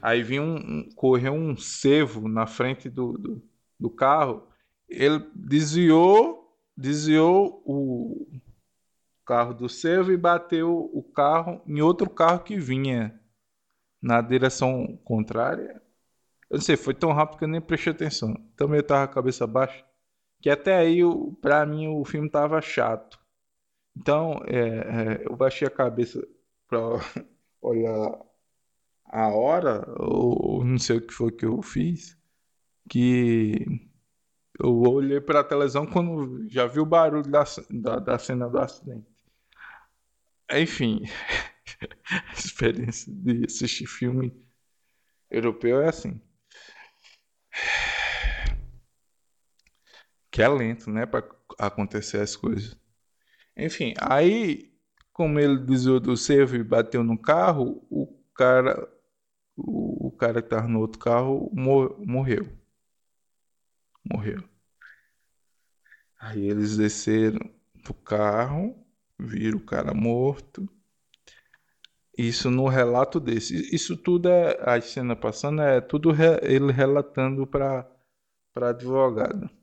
aí 0.00 0.22
vinha 0.22 0.42
um, 0.42 0.56
um, 0.56 0.88
correu 0.94 1.34
um 1.34 1.56
cervo 1.56 2.28
na 2.28 2.46
frente 2.46 2.88
do, 2.88 3.18
do, 3.18 3.42
do 3.80 3.90
carro. 3.90 4.46
Ele 4.88 5.20
desviou, 5.34 6.56
desviou 6.76 7.60
o, 7.66 8.28
carro 9.26 9.52
do 9.52 9.68
cervo 9.68 10.10
e 10.10 10.16
bateu 10.16 10.90
o 10.90 11.02
carro 11.02 11.60
em 11.66 11.82
outro 11.82 12.08
carro 12.08 12.40
que 12.44 12.58
vinha 12.58 13.20
na 14.00 14.22
direção 14.22 14.98
contrária. 15.04 15.82
Eu 16.50 16.56
não 16.56 16.62
sei, 16.62 16.76
foi 16.76 16.94
tão 16.94 17.12
rápido 17.12 17.38
que 17.38 17.44
eu 17.44 17.48
nem 17.48 17.60
prestei 17.60 17.92
atenção. 17.92 18.34
Também 18.56 18.78
eu 18.78 18.86
tava 18.86 19.06
com 19.06 19.12
a 19.12 19.14
cabeça 19.14 19.46
baixa. 19.46 19.84
Que 20.40 20.50
até 20.50 20.76
aí, 20.76 21.00
pra 21.40 21.66
mim, 21.66 21.88
o 21.88 22.04
filme 22.04 22.30
tava 22.30 22.60
chato. 22.60 23.18
Então, 23.96 24.40
é, 24.46 24.58
é, 25.22 25.26
eu 25.26 25.36
baixei 25.36 25.68
a 25.68 25.70
cabeça 25.70 26.26
pra 26.68 26.78
olhar 27.62 28.24
a 29.06 29.28
hora, 29.28 29.84
ou 29.98 30.64
não 30.64 30.78
sei 30.78 30.98
o 30.98 31.06
que 31.06 31.12
foi 31.14 31.32
que 31.32 31.44
eu 31.46 31.62
fiz, 31.62 32.16
que 32.88 33.66
eu 34.58 34.80
olhei 34.82 35.20
para 35.20 35.40
a 35.40 35.44
televisão 35.44 35.86
quando 35.86 36.48
já 36.48 36.66
vi 36.66 36.80
o 36.80 36.86
barulho 36.86 37.30
da, 37.30 37.44
da, 37.70 37.98
da 37.98 38.18
cena 38.18 38.48
do 38.48 38.58
acidente. 38.58 39.06
Enfim, 40.50 41.02
a 42.10 42.32
experiência 42.34 43.12
de 43.12 43.44
assistir 43.46 43.86
filme 43.86 44.32
europeu 45.30 45.80
é 45.82 45.88
assim. 45.88 46.20
Que 50.38 50.42
é 50.44 50.48
lento, 50.48 50.88
né? 50.88 51.04
Pra 51.04 51.28
acontecer 51.58 52.18
as 52.18 52.36
coisas. 52.36 52.76
Enfim, 53.56 53.92
aí, 54.00 54.72
como 55.12 55.40
ele 55.40 55.58
desviou 55.58 55.98
do 55.98 56.16
cervo 56.16 56.54
e 56.54 56.62
bateu 56.62 57.02
no 57.02 57.20
carro, 57.20 57.84
o 57.90 58.06
cara. 58.36 58.88
O, 59.56 60.12
cara 60.12 60.40
que 60.40 60.48
tava 60.48 60.68
no 60.68 60.78
outro 60.78 61.00
carro 61.00 61.50
mor 61.52 61.98
morreu. 62.06 62.46
Morreu. 64.04 64.44
Aí 66.20 66.48
eles 66.48 66.76
desceram 66.76 67.40
do 67.84 67.92
carro 67.92 68.76
vira 69.18 69.56
o 69.56 69.66
cara 69.66 69.92
morto. 69.92 70.68
Isso 72.16 72.48
no 72.48 72.68
relato 72.68 73.18
desse. 73.18 73.74
Isso 73.74 73.96
tudo 73.96 74.28
é. 74.28 74.56
A 74.62 74.80
cena 74.80 75.16
passando 75.16 75.62
é 75.62 75.80
tudo 75.80 76.12
ele 76.42 76.70
relatando 76.70 77.44
para 77.44 77.90
para 78.54 78.68
advogado. 78.68 79.57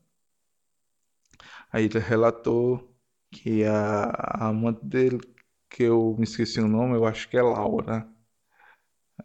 Aí 1.72 1.84
ele 1.84 1.98
relatou 1.98 2.94
que 3.30 3.64
a, 3.64 4.48
amante 4.48 4.84
dele, 4.84 5.20
que 5.70 5.84
eu 5.84 6.14
me 6.18 6.24
esqueci 6.24 6.60
o 6.60 6.68
nome, 6.68 6.94
eu 6.96 7.04
acho 7.06 7.28
que 7.28 7.36
é 7.36 7.42
Laura. 7.42 8.08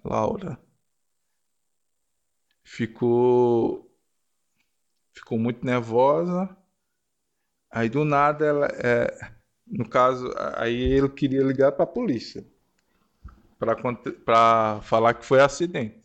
Laura. 0.03 0.59
Ficou 2.63 3.89
ficou 5.13 5.37
muito 5.37 5.65
nervosa. 5.65 6.55
Aí 7.69 7.89
do 7.89 8.03
nada 8.05 8.45
ela 8.45 8.67
é, 8.83 9.33
no 9.67 9.87
caso, 9.87 10.29
aí 10.55 10.75
ele 10.75 11.09
queria 11.09 11.41
ligar 11.43 11.71
para 11.71 11.83
a 11.83 11.87
polícia 11.87 12.45
para 14.25 14.81
falar 14.81 15.13
que 15.13 15.25
foi 15.25 15.39
acidente. 15.39 16.01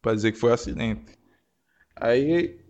Para 0.00 0.14
dizer 0.14 0.32
que 0.32 0.38
foi 0.38 0.52
acidente. 0.52 1.15
Aí 1.96 2.60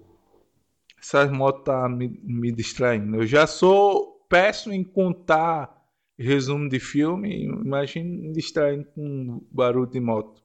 essas 0.98 1.30
motos 1.30 1.64
tá 1.64 1.88
me, 1.88 2.08
me 2.22 2.52
distraindo. 2.52 3.16
Eu 3.16 3.26
já 3.26 3.46
sou 3.46 4.24
péssimo 4.28 4.74
em 4.74 4.84
contar 4.84 5.76
resumo 6.18 6.68
de 6.68 6.80
filme, 6.80 7.44
imagine 7.44 8.28
me 8.28 8.32
distraindo 8.32 8.86
com 8.86 9.44
barulho 9.50 9.90
de 9.90 10.00
moto, 10.00 10.42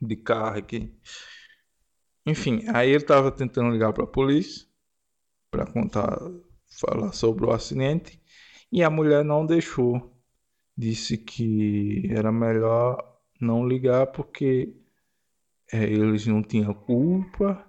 de 0.00 0.16
carro 0.16 0.58
aqui. 0.58 0.92
Enfim, 2.26 2.64
aí 2.72 2.90
ele 2.90 2.98
estava 2.98 3.32
tentando 3.32 3.70
ligar 3.70 3.92
para 3.92 4.04
a 4.04 4.06
polícia 4.06 4.66
para 5.50 5.66
contar, 5.66 6.18
falar 6.80 7.12
sobre 7.12 7.44
o 7.44 7.50
acidente 7.50 8.20
e 8.70 8.82
a 8.82 8.90
mulher 8.90 9.24
não 9.24 9.44
deixou. 9.46 10.12
Disse 10.76 11.18
que 11.18 12.08
era 12.10 12.32
melhor 12.32 13.20
não 13.40 13.66
ligar 13.66 14.06
porque 14.08 14.74
é, 15.72 15.84
eles 15.84 16.26
não 16.26 16.42
tinham 16.42 16.72
culpa, 16.72 17.66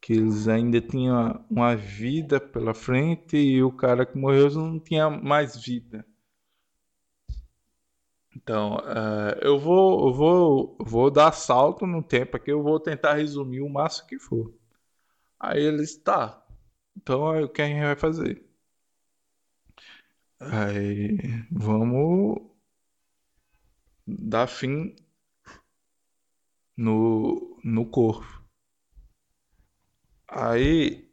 que 0.00 0.12
eles 0.14 0.48
ainda 0.48 0.80
tinham 0.80 1.44
uma 1.50 1.76
vida 1.76 2.40
pela 2.40 2.74
frente 2.74 3.36
e 3.36 3.62
o 3.62 3.72
cara 3.72 4.06
que 4.06 4.16
morreu 4.18 4.50
não 4.50 4.78
tinha 4.78 5.10
mais 5.10 5.56
vida. 5.56 6.06
Então, 8.34 8.76
uh, 8.76 9.38
eu 9.42 9.58
vou, 9.58 10.08
eu 10.08 10.14
vou, 10.14 10.78
vou 10.80 11.10
dar 11.10 11.32
salto 11.32 11.86
no 11.86 12.02
tempo 12.02 12.36
aqui, 12.36 12.52
eu 12.52 12.62
vou 12.62 12.78
tentar 12.80 13.14
resumir 13.14 13.60
o 13.60 13.68
máximo 13.68 14.08
que 14.08 14.18
for. 14.18 14.52
Aí 15.40 15.62
eles, 15.62 15.96
tá, 15.96 16.44
então, 16.96 17.42
o 17.44 17.48
que 17.48 17.62
a 17.62 17.66
gente 17.66 17.80
vai 17.82 17.96
fazer? 17.96 18.44
Aí, 20.40 21.16
vamos 21.50 22.40
dar 24.06 24.46
fim 24.48 24.96
no, 26.76 27.60
no 27.62 27.86
corpo. 27.86 28.37
Aí, 30.28 31.10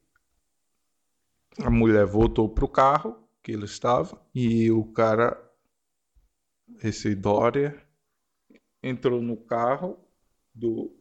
a 1.63 1.69
mulher 1.69 2.05
voltou 2.05 2.49
pro 2.49 2.67
carro 2.67 3.25
que 3.41 3.51
ele 3.53 3.63
estava 3.63 4.21
e 4.33 4.69
o 4.71 4.83
cara, 4.91 5.41
esse 6.83 7.15
Dória, 7.15 7.81
entrou 8.83 9.21
no 9.21 9.37
carro 9.37 9.97
do, 10.53 10.93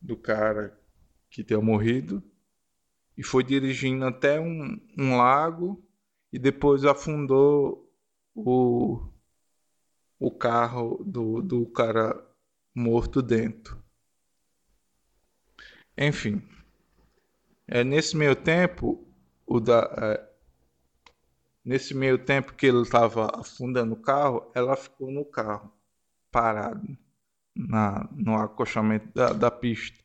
do 0.00 0.16
cara 0.16 0.80
que 1.28 1.44
tinha 1.44 1.60
morrido 1.60 2.22
e 3.16 3.22
foi 3.22 3.44
dirigindo 3.44 4.06
até 4.06 4.40
um, 4.40 4.80
um 4.96 5.16
lago 5.16 5.84
e 6.32 6.38
depois 6.38 6.84
afundou 6.84 7.92
o, 8.34 9.12
o 10.18 10.30
carro 10.30 11.04
do, 11.04 11.42
do 11.42 11.66
cara 11.66 12.18
morto 12.74 13.20
dentro. 13.20 13.82
Enfim, 15.98 16.42
é, 17.68 17.84
nesse 17.84 18.16
meio 18.16 18.36
tempo, 18.36 19.06
o 19.46 19.60
da, 19.60 19.92
é, 19.98 20.28
nesse 21.64 21.94
meio 21.94 22.18
tempo 22.18 22.54
que 22.54 22.66
ele 22.66 22.82
estava 22.82 23.30
afundando 23.40 23.94
o 23.94 24.00
carro, 24.00 24.50
ela 24.54 24.76
ficou 24.76 25.10
no 25.10 25.24
carro, 25.24 25.72
parada, 26.30 26.82
na, 27.54 28.08
no 28.12 28.36
acostamento 28.36 29.08
da, 29.14 29.32
da 29.32 29.50
pista. 29.50 29.98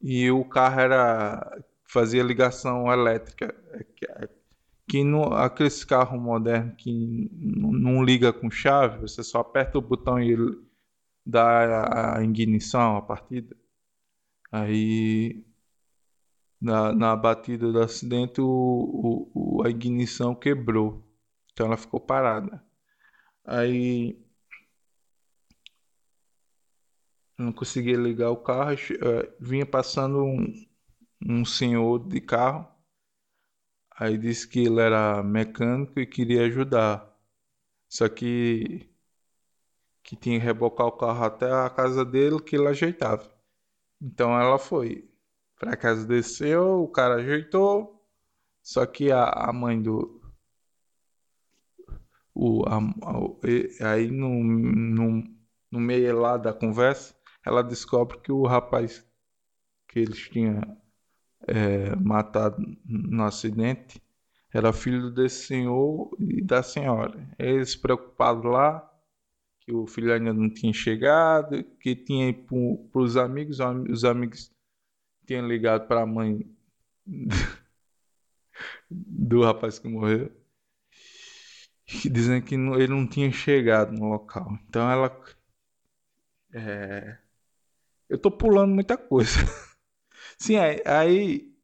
E 0.00 0.30
o 0.30 0.44
carro 0.44 0.80
era 0.80 1.64
fazia 1.84 2.22
ligação 2.22 2.92
elétrica, 2.92 3.54
é, 3.72 3.84
que, 3.84 4.06
é, 4.06 4.28
que 4.88 5.04
no, 5.04 5.32
aqueles 5.34 5.84
carros 5.84 6.20
modernos 6.20 6.74
que 6.76 7.30
não 7.32 8.02
liga 8.04 8.32
com 8.32 8.50
chave, 8.50 9.00
você 9.00 9.22
só 9.22 9.40
aperta 9.40 9.78
o 9.78 9.82
botão 9.82 10.20
e 10.20 10.32
ele 10.32 10.58
dá 11.24 12.16
a 12.16 12.22
ignição, 12.22 12.96
a 12.96 13.02
partida. 13.02 13.56
Aí 14.52 15.44
na, 16.64 16.92
na 16.94 17.14
batida 17.16 17.70
do 17.70 17.78
acidente 17.80 18.40
o, 18.40 19.30
o, 19.34 19.62
a 19.64 19.68
ignição 19.70 20.34
quebrou. 20.34 21.04
Então 21.52 21.66
ela 21.66 21.76
ficou 21.76 22.00
parada. 22.00 22.64
Aí 23.44 24.18
não 27.38 27.52
conseguia 27.52 27.96
ligar 27.96 28.30
o 28.30 28.36
carro, 28.36 28.72
eh, 28.72 29.34
vinha 29.40 29.66
passando 29.66 30.24
um, 30.24 30.66
um 31.26 31.44
senhor 31.44 31.98
de 32.08 32.20
carro. 32.20 32.66
Aí 33.96 34.18
disse 34.18 34.48
que 34.48 34.60
ele 34.60 34.80
era 34.80 35.22
mecânico 35.22 36.00
e 36.00 36.06
queria 36.06 36.46
ajudar. 36.46 37.14
Só 37.88 38.08
que 38.08 38.90
que 40.02 40.16
tinha 40.16 40.38
que 40.38 40.44
rebocar 40.44 40.86
o 40.86 40.92
carro 40.92 41.24
até 41.24 41.50
a 41.50 41.70
casa 41.70 42.04
dele 42.04 42.40
que 42.42 42.56
ele 42.56 42.68
ajeitava. 42.68 43.30
Então 44.00 44.38
ela 44.38 44.58
foi 44.58 45.13
para 45.64 45.76
casa 45.78 46.06
desceu, 46.06 46.82
o 46.82 46.88
cara 46.88 47.16
ajeitou, 47.16 48.04
só 48.62 48.84
que 48.84 49.10
a, 49.10 49.24
a 49.24 49.52
mãe 49.52 49.80
do 49.80 50.20
o, 52.34 52.64
a, 52.66 52.78
a, 52.78 53.92
aí 53.92 54.10
no, 54.10 54.44
no, 54.44 55.24
no 55.70 55.80
meio 55.80 56.20
lá 56.20 56.36
da 56.36 56.52
conversa, 56.52 57.14
ela 57.46 57.62
descobre 57.62 58.18
que 58.18 58.30
o 58.30 58.44
rapaz 58.44 59.06
que 59.88 60.00
eles 60.00 60.18
tinham 60.28 60.60
é, 61.46 61.96
matado 61.96 62.62
no 62.84 63.24
acidente 63.24 64.02
era 64.52 64.72
filho 64.72 65.10
desse 65.10 65.46
senhor 65.46 66.14
e 66.18 66.42
da 66.42 66.62
senhora. 66.62 67.26
Eles 67.38 67.74
preocupados 67.74 68.44
lá, 68.44 68.90
que 69.60 69.72
o 69.72 69.86
filho 69.86 70.12
ainda 70.12 70.32
não 70.32 70.52
tinha 70.52 70.72
chegado, 70.72 71.64
que 71.80 71.96
tinha 71.96 72.28
ido 72.28 72.44
para 72.92 73.00
os 73.00 73.16
amigos, 73.16 73.58
os 73.90 74.04
amigos 74.04 74.53
tinham 75.26 75.46
ligado 75.46 75.86
para 75.88 76.02
a 76.02 76.06
mãe 76.06 76.40
do 78.90 79.42
rapaz 79.42 79.78
que 79.78 79.88
morreu, 79.88 80.30
dizendo 82.10 82.44
que 82.44 82.54
ele 82.54 82.88
não 82.88 83.06
tinha 83.06 83.30
chegado 83.32 83.92
no 83.92 84.08
local. 84.08 84.58
Então 84.68 84.90
ela. 84.90 85.10
É, 86.52 87.18
eu 88.08 88.18
tô 88.18 88.30
pulando 88.30 88.74
muita 88.74 88.96
coisa. 88.96 89.30
Sim, 90.38 90.56
aí, 90.58 90.82
aí 90.86 91.54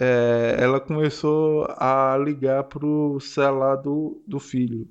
é, 0.00 0.56
ela 0.58 0.80
começou 0.80 1.66
a 1.78 2.16
ligar 2.18 2.64
pro 2.64 3.18
celular 3.20 3.76
do, 3.76 4.22
do 4.26 4.38
filho. 4.40 4.88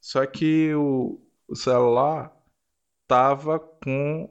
Só 0.00 0.26
que 0.26 0.74
o, 0.74 1.20
o 1.48 1.56
celular 1.56 2.34
tava 3.08 3.58
com, 3.60 4.30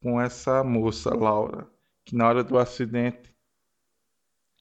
com 0.00 0.20
essa 0.20 0.64
moça, 0.64 1.14
Laura, 1.14 1.68
que 2.04 2.16
na 2.16 2.28
hora 2.28 2.42
do 2.44 2.58
acidente, 2.58 3.34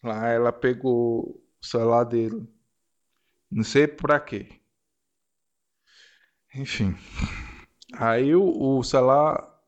lá 0.04 0.28
ela 0.30 0.52
pegou 0.52 1.42
o 1.62 1.66
celular 1.66 2.04
dele. 2.04 2.48
Não 3.52 3.64
sei 3.64 3.88
pra 3.88 4.20
quê. 4.20 4.62
Enfim. 6.54 6.96
Aí 7.94 8.36
o, 8.36 8.78
o 8.78 8.84
celular 8.84 9.62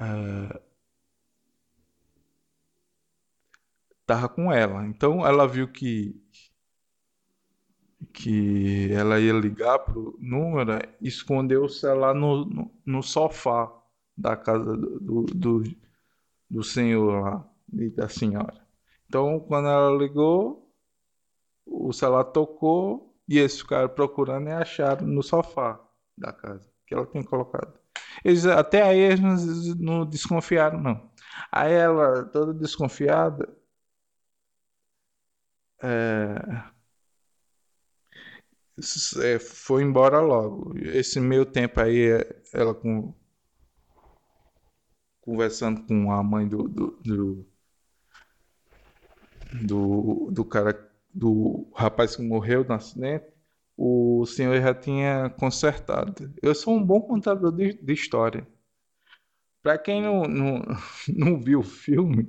uh, 0.00 0.60
tava 4.06 4.28
com 4.28 4.52
ela. 4.52 4.86
Então 4.86 5.26
ela 5.26 5.46
viu 5.46 5.70
que 5.70 6.20
que 8.12 8.92
ela 8.92 9.18
ia 9.18 9.32
ligar 9.32 9.78
pro 9.80 10.16
número 10.20 10.72
escondeu 11.00 11.64
o 11.64 11.68
celular 11.68 12.14
no, 12.14 12.44
no, 12.44 12.70
no 12.86 13.02
sofá 13.02 13.72
da 14.16 14.36
casa 14.36 14.76
do, 14.76 15.24
do, 15.24 15.62
do 16.50 16.62
senhor 16.62 17.20
lá 17.20 17.48
e 17.72 17.90
da 17.90 18.08
senhora. 18.08 18.64
Então 19.06 19.40
quando 19.40 19.68
ela 19.68 19.96
ligou, 19.96 20.72
o 21.66 21.92
celular 21.92 22.24
tocou 22.24 23.14
e 23.28 23.38
eles 23.38 23.58
ficaram 23.58 23.88
procurando 23.88 24.48
e 24.48 24.52
acharam 24.52 25.06
no 25.06 25.22
sofá 25.22 25.80
da 26.16 26.32
casa 26.32 26.68
que 26.86 26.94
ela 26.94 27.06
tinha 27.06 27.24
colocado. 27.24 27.78
Eles, 28.24 28.46
até 28.46 28.82
aí 28.82 28.98
eles 28.98 29.20
não, 29.20 29.36
não 30.00 30.06
desconfiaram, 30.06 30.80
não. 30.80 31.10
Aí 31.50 31.72
ela, 31.72 32.24
toda 32.26 32.52
desconfiada, 32.54 33.48
é, 35.82 36.64
é, 39.22 39.38
foi 39.38 39.82
embora 39.82 40.20
logo. 40.20 40.76
Esse 40.78 41.20
meio 41.20 41.46
tempo 41.46 41.80
aí, 41.80 42.08
ela 42.52 42.74
com, 42.74 43.14
conversando 45.24 45.82
com 45.86 46.12
a 46.12 46.22
mãe 46.22 46.46
do, 46.46 46.68
do, 46.68 46.90
do, 47.02 47.46
do, 49.62 50.30
do 50.30 50.44
cara, 50.44 50.92
do 51.12 51.66
rapaz 51.74 52.14
que 52.14 52.22
morreu 52.22 52.62
no 52.64 52.74
acidente, 52.74 53.24
o 53.76 54.26
senhor 54.26 54.60
já 54.60 54.74
tinha 54.74 55.30
consertado. 55.30 56.32
Eu 56.42 56.54
sou 56.54 56.74
um 56.74 56.84
bom 56.84 57.00
contador 57.00 57.50
de, 57.50 57.72
de 57.72 57.92
história. 57.92 58.46
Para 59.62 59.78
quem 59.78 60.02
não, 60.02 60.24
não, 60.24 60.62
não 61.08 61.40
viu 61.40 61.60
o 61.60 61.64
filme, 61.64 62.28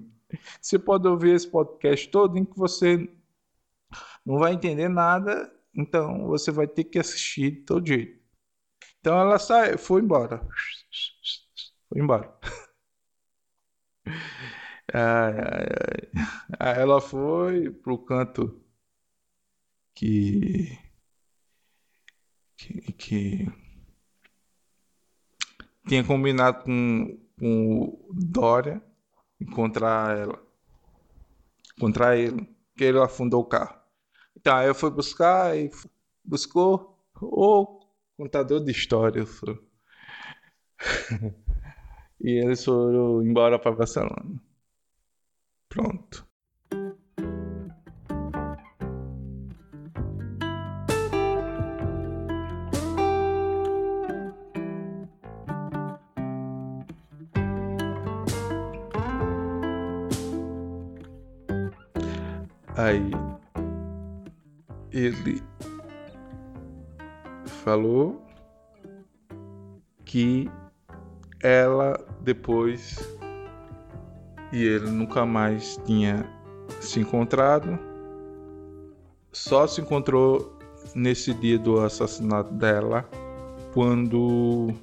você 0.61 0.79
pode 0.79 1.05
ouvir 1.05 1.35
esse 1.35 1.47
podcast 1.49 2.07
todo 2.09 2.37
em 2.37 2.45
que 2.45 2.57
você 2.57 3.09
não 4.25 4.39
vai 4.39 4.53
entender 4.53 4.87
nada, 4.87 5.53
então 5.75 6.27
você 6.27 6.49
vai 6.49 6.65
ter 6.65 6.85
que 6.85 6.97
assistir 6.97 7.65
todo 7.65 7.85
jeito. 7.85 8.23
Então 9.01 9.19
ela 9.19 9.37
sai, 9.37 9.77
foi 9.77 10.01
embora. 10.01 10.41
Foi 11.89 12.01
embora. 12.01 12.33
Aí 16.59 16.79
ela 16.79 17.01
foi 17.01 17.71
pro 17.71 17.97
canto 17.97 18.61
que 19.93 20.77
que, 22.57 22.93
que 22.93 23.47
tinha 25.87 26.03
combinado 26.03 26.63
com, 26.63 27.19
com 27.37 27.79
o 28.09 28.11
Dória 28.13 28.81
encontrar 29.39 30.17
ela. 30.17 30.41
Encontrar 31.77 32.17
ele. 32.17 32.47
Que 32.75 32.83
ele 32.83 32.99
afundou 32.99 33.41
o 33.41 33.45
carro. 33.45 33.79
Então 34.35 34.55
aí 34.55 34.67
eu 34.67 34.75
fui 34.75 34.89
buscar 34.89 35.57
e 35.57 35.71
buscou 36.23 36.99
o 37.21 37.79
contador 38.17 38.63
de 38.63 38.71
histórias. 38.71 39.41
e 42.25 42.39
eles 42.39 42.65
foram 42.65 43.21
embora 43.21 43.59
para 43.59 43.71
Barcelona. 43.71 44.41
Pronto. 45.69 46.25
Aí 62.75 63.11
ele 64.91 65.43
falou 67.45 68.19
que 70.03 70.49
ela 71.45 72.03
depois 72.21 72.97
e 74.51 74.63
ele 74.63 74.89
nunca 74.89 75.27
mais 75.27 75.79
tinha 75.85 76.27
se 76.81 76.99
encontrado. 76.99 77.77
Só 79.31 79.67
se 79.67 79.79
encontrou 79.79 80.57
nesse 80.95 81.35
dia 81.35 81.59
do 81.59 81.81
assassinato 81.81 82.51
dela, 82.55 83.07
quando 83.75 84.73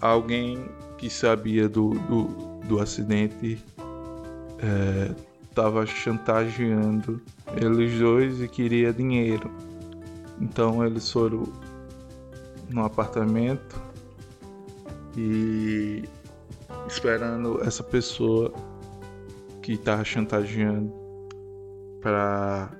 alguém 0.00 0.64
que 0.96 1.10
sabia 1.10 1.68
do, 1.68 1.90
do, 1.90 2.24
do 2.66 2.80
acidente 2.80 3.62
estava 5.50 5.82
é, 5.82 5.86
chantageando 5.86 7.20
eles 7.60 7.98
dois 7.98 8.40
e 8.40 8.48
queria 8.48 8.90
dinheiro. 8.90 9.50
Então 10.40 10.82
eles 10.86 11.10
foram 11.12 11.42
no 12.70 12.86
apartamento 12.86 13.91
e 15.16 16.04
esperando 16.86 17.62
essa 17.62 17.82
pessoa 17.82 18.52
que 19.60 19.72
estava 19.72 20.04
chantageando 20.04 20.92
para 22.00 22.70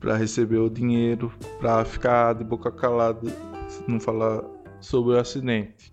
para 0.00 0.16
receber 0.16 0.58
o 0.58 0.70
dinheiro, 0.70 1.32
para 1.58 1.84
ficar 1.84 2.34
de 2.34 2.44
boca 2.44 2.70
calada, 2.70 3.28
não 3.88 3.98
falar 3.98 4.44
sobre 4.80 5.14
o 5.14 5.18
acidente. 5.18 5.92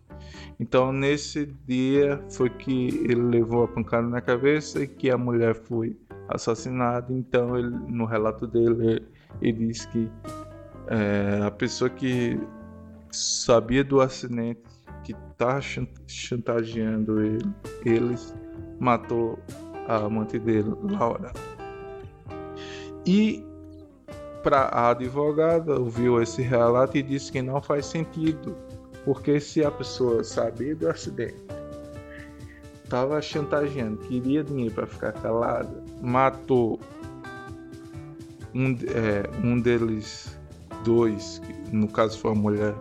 Então 0.59 0.91
nesse 0.91 1.47
dia 1.67 2.23
foi 2.29 2.49
que 2.49 2.89
ele 3.09 3.21
levou 3.21 3.63
a 3.63 3.67
pancada 3.67 4.07
na 4.07 4.21
cabeça 4.21 4.83
e 4.83 4.87
que 4.87 5.09
a 5.09 5.17
mulher 5.17 5.55
foi 5.55 5.97
assassinada. 6.29 7.11
Então 7.11 7.57
ele, 7.57 7.69
no 7.69 8.05
relato 8.05 8.45
dele 8.45 8.87
ele, 8.87 9.07
ele 9.41 9.67
disse 9.67 9.87
que 9.87 10.09
é, 10.87 11.41
a 11.43 11.51
pessoa 11.51 11.89
que 11.89 12.39
sabia 13.13 13.83
do 13.83 14.01
acidente, 14.01 14.61
que 15.03 15.13
tá 15.37 15.59
chantageando 16.07 17.21
ele, 17.21 17.53
eles 17.85 18.33
matou 18.79 19.37
a 19.87 19.97
amante 19.97 20.39
dele, 20.39 20.73
Laura. 20.81 21.31
E 23.05 23.45
para 24.41 24.61
a 24.63 24.89
advogada 24.89 25.79
ouviu 25.79 26.21
esse 26.21 26.41
relato 26.41 26.97
e 26.97 27.03
disse 27.03 27.31
que 27.31 27.41
não 27.41 27.61
faz 27.61 27.85
sentido, 27.85 28.55
porque 29.05 29.39
se 29.39 29.63
a 29.63 29.71
pessoa 29.71 30.23
sabia 30.23 30.75
do 30.75 30.89
acidente, 30.89 31.41
estava 32.83 33.21
chantageando, 33.21 33.97
queria 33.97 34.43
dinheiro 34.43 34.73
para 34.73 34.87
ficar 34.87 35.13
calada, 35.13 35.83
matou 36.01 36.79
um, 38.53 38.71
é, 38.71 39.45
um 39.45 39.59
deles 39.59 40.37
dois, 40.83 41.41
no 41.71 41.87
caso 41.87 42.19
foi 42.19 42.31
a 42.31 42.35
mulher, 42.35 42.75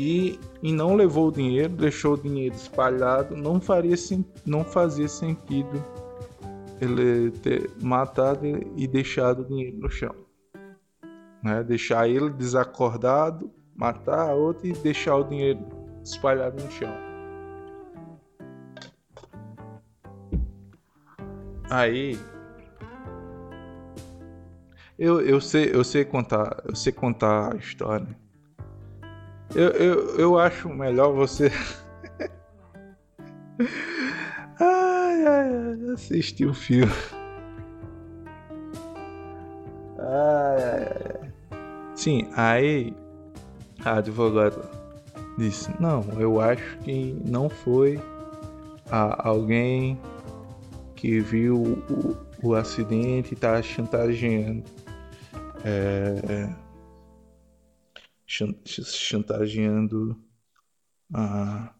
e, 0.00 0.40
e 0.62 0.72
não 0.72 0.94
levou 0.94 1.28
o 1.28 1.30
dinheiro, 1.30 1.74
deixou 1.74 2.14
o 2.14 2.16
dinheiro 2.16 2.54
espalhado, 2.54 3.36
não, 3.36 3.60
faria, 3.60 3.94
não 4.46 4.64
fazia 4.64 5.06
sentido 5.06 5.84
ele 6.80 7.30
ter 7.30 7.70
matado 7.82 8.46
e 8.46 8.88
deixado 8.88 9.42
o 9.42 9.44
dinheiro 9.44 9.76
no 9.76 9.90
chão. 9.90 10.14
Né? 11.44 11.62
Deixar 11.62 12.08
ele 12.08 12.30
desacordado, 12.30 13.52
matar 13.76 14.30
a 14.30 14.34
outra 14.34 14.68
e 14.68 14.72
deixar 14.72 15.16
o 15.16 15.24
dinheiro 15.24 15.60
espalhado 16.02 16.64
no 16.64 16.70
chão. 16.70 16.94
Aí 21.68 22.18
eu, 24.98 25.20
eu 25.20 25.42
sei 25.42 25.70
eu 25.74 25.84
sei 25.84 26.06
contar 26.06 26.62
eu 26.66 26.74
sei 26.74 26.90
contar 26.90 27.52
a 27.52 27.56
história. 27.56 28.19
Eu, 29.54 29.70
eu, 29.70 30.16
eu 30.16 30.38
acho 30.38 30.68
melhor 30.68 31.12
você 31.12 31.50
ai, 34.60 35.26
ai, 35.26 35.48
ai, 35.54 35.92
assistir 35.92 36.46
o 36.46 36.54
filme. 36.54 36.92
Ai, 39.98 40.62
ai, 40.62 40.86
ai. 41.20 41.30
Sim, 41.96 42.28
aí 42.34 42.94
a 43.84 43.96
advogada 43.96 44.62
disse: 45.36 45.70
Não, 45.80 46.02
eu 46.18 46.40
acho 46.40 46.78
que 46.78 47.14
não 47.24 47.48
foi 47.48 48.00
a, 48.90 49.28
alguém 49.28 49.98
que 50.94 51.20
viu 51.20 51.56
o, 51.56 52.16
o 52.42 52.54
acidente 52.54 53.32
e 53.32 53.34
está 53.34 53.60
chantageando. 53.60 54.62
É, 55.64 56.48
chantageando 58.30 60.22
a, 61.12 61.74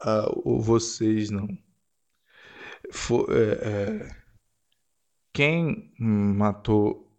a, 0.00 0.26
vocês, 0.44 1.30
não. 1.30 1.46
For, 2.92 3.28
é, 3.30 4.08
é, 4.08 4.24
quem 5.32 5.94
matou 5.98 7.16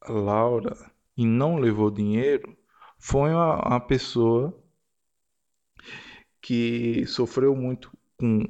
a 0.00 0.12
Laura 0.12 0.90
e 1.16 1.26
não 1.26 1.58
levou 1.58 1.90
dinheiro 1.90 2.56
foi 2.98 3.30
uma, 3.30 3.68
uma 3.68 3.80
pessoa 3.80 4.58
que 6.40 7.06
sofreu 7.06 7.54
muito 7.54 7.92
com 8.18 8.42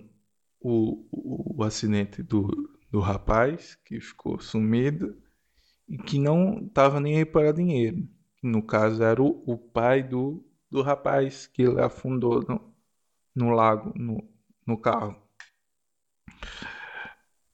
o, 0.61 1.07
o, 1.11 1.61
o 1.61 1.65
acidente 1.65 2.23
do, 2.23 2.49
do 2.91 3.01
rapaz 3.01 3.75
que 3.85 4.01
ficou 4.01 4.41
sumido 4.41 5.24
e 5.89 5.99
que 5.99 6.19
não 6.19 6.65
estava 6.67 7.01
nem 7.01 7.19
aí 7.19 7.25
para 7.25 7.53
dinheiro. 7.53 8.09
No 8.43 8.63
caso, 8.63 9.03
era 9.03 9.23
o, 9.23 9.43
o 9.47 9.57
pai 9.57 10.03
do, 10.03 10.45
do 10.71 10.83
rapaz 10.83 11.47
que 11.47 11.63
ele 11.63 11.81
afundou 11.81 12.45
no, 12.49 12.75
no 13.35 13.51
lago, 13.51 13.93
no, 13.97 14.23
no 14.67 14.79
carro. 14.79 15.17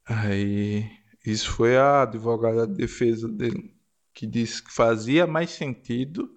Aí, 0.04 0.90
isso 1.24 1.50
foi 1.52 1.76
a 1.76 2.02
advogada 2.02 2.66
de 2.66 2.74
defesa 2.74 3.28
dele 3.28 3.74
que 4.12 4.26
disse 4.26 4.62
que 4.62 4.72
fazia 4.72 5.26
mais 5.26 5.50
sentido 5.50 6.36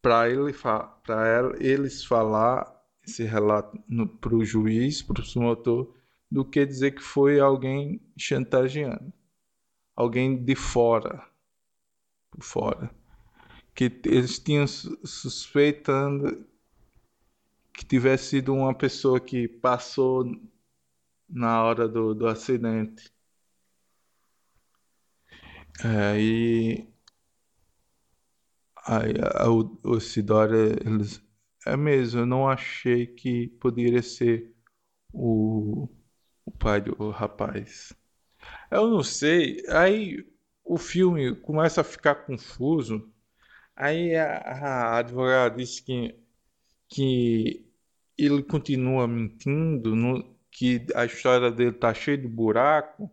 para 0.00 0.30
ele, 0.30 0.52
para 1.04 1.52
eles 1.58 2.04
falar 2.04 2.74
esse 3.04 3.24
relato 3.24 3.78
para 4.20 4.34
o 4.34 4.44
juiz, 4.44 5.02
para 5.02 5.20
o 5.20 5.32
promotor, 5.32 5.94
do 6.30 6.44
que 6.44 6.64
dizer 6.64 6.92
que 6.92 7.02
foi 7.02 7.40
alguém 7.40 8.00
chantageando, 8.16 9.12
alguém 9.98 10.36
de 10.44 10.54
fora, 10.54 11.28
por 12.30 12.42
fora, 12.44 12.90
que 13.74 13.84
eles 14.04 14.38
tinham 14.38 14.64
suspeitando 14.66 16.46
que 17.72 17.84
tivesse 17.84 18.30
sido 18.30 18.54
uma 18.54 18.72
pessoa 18.74 19.20
que 19.20 19.48
passou 19.48 20.24
na 21.28 21.64
hora 21.64 21.88
do, 21.88 22.14
do 22.14 22.28
acidente. 22.28 23.12
Aí, 25.82 26.88
aí 28.86 29.14
a, 29.36 29.50
o, 29.50 29.78
o 29.84 30.00
Sidória, 30.00 30.76
eles, 30.86 31.20
é 31.66 31.76
mesmo, 31.76 32.20
eu 32.20 32.26
não 32.26 32.48
achei 32.48 33.06
que 33.06 33.48
poderia 33.60 34.02
ser 34.02 34.54
o, 35.12 35.88
o 36.44 36.50
pai 36.52 36.80
do 36.80 37.10
rapaz. 37.10 37.92
Eu 38.70 38.88
não 38.88 39.02
sei, 39.02 39.62
aí 39.70 40.26
o 40.64 40.76
filme 40.78 41.34
começa 41.36 41.80
a 41.80 41.84
ficar 41.84 42.14
confuso. 42.26 43.10
Aí 43.76 44.14
a, 44.16 44.38
a 44.38 44.98
advogada 44.98 45.56
disse 45.56 45.82
que, 45.82 46.18
que 46.88 47.66
ele 48.18 48.42
continua 48.42 49.06
mentindo, 49.08 49.94
no, 49.96 50.36
que 50.50 50.86
a 50.94 51.04
história 51.04 51.50
dele 51.50 51.72
tá 51.72 51.94
cheia 51.94 52.18
de 52.18 52.28
buraco, 52.28 53.10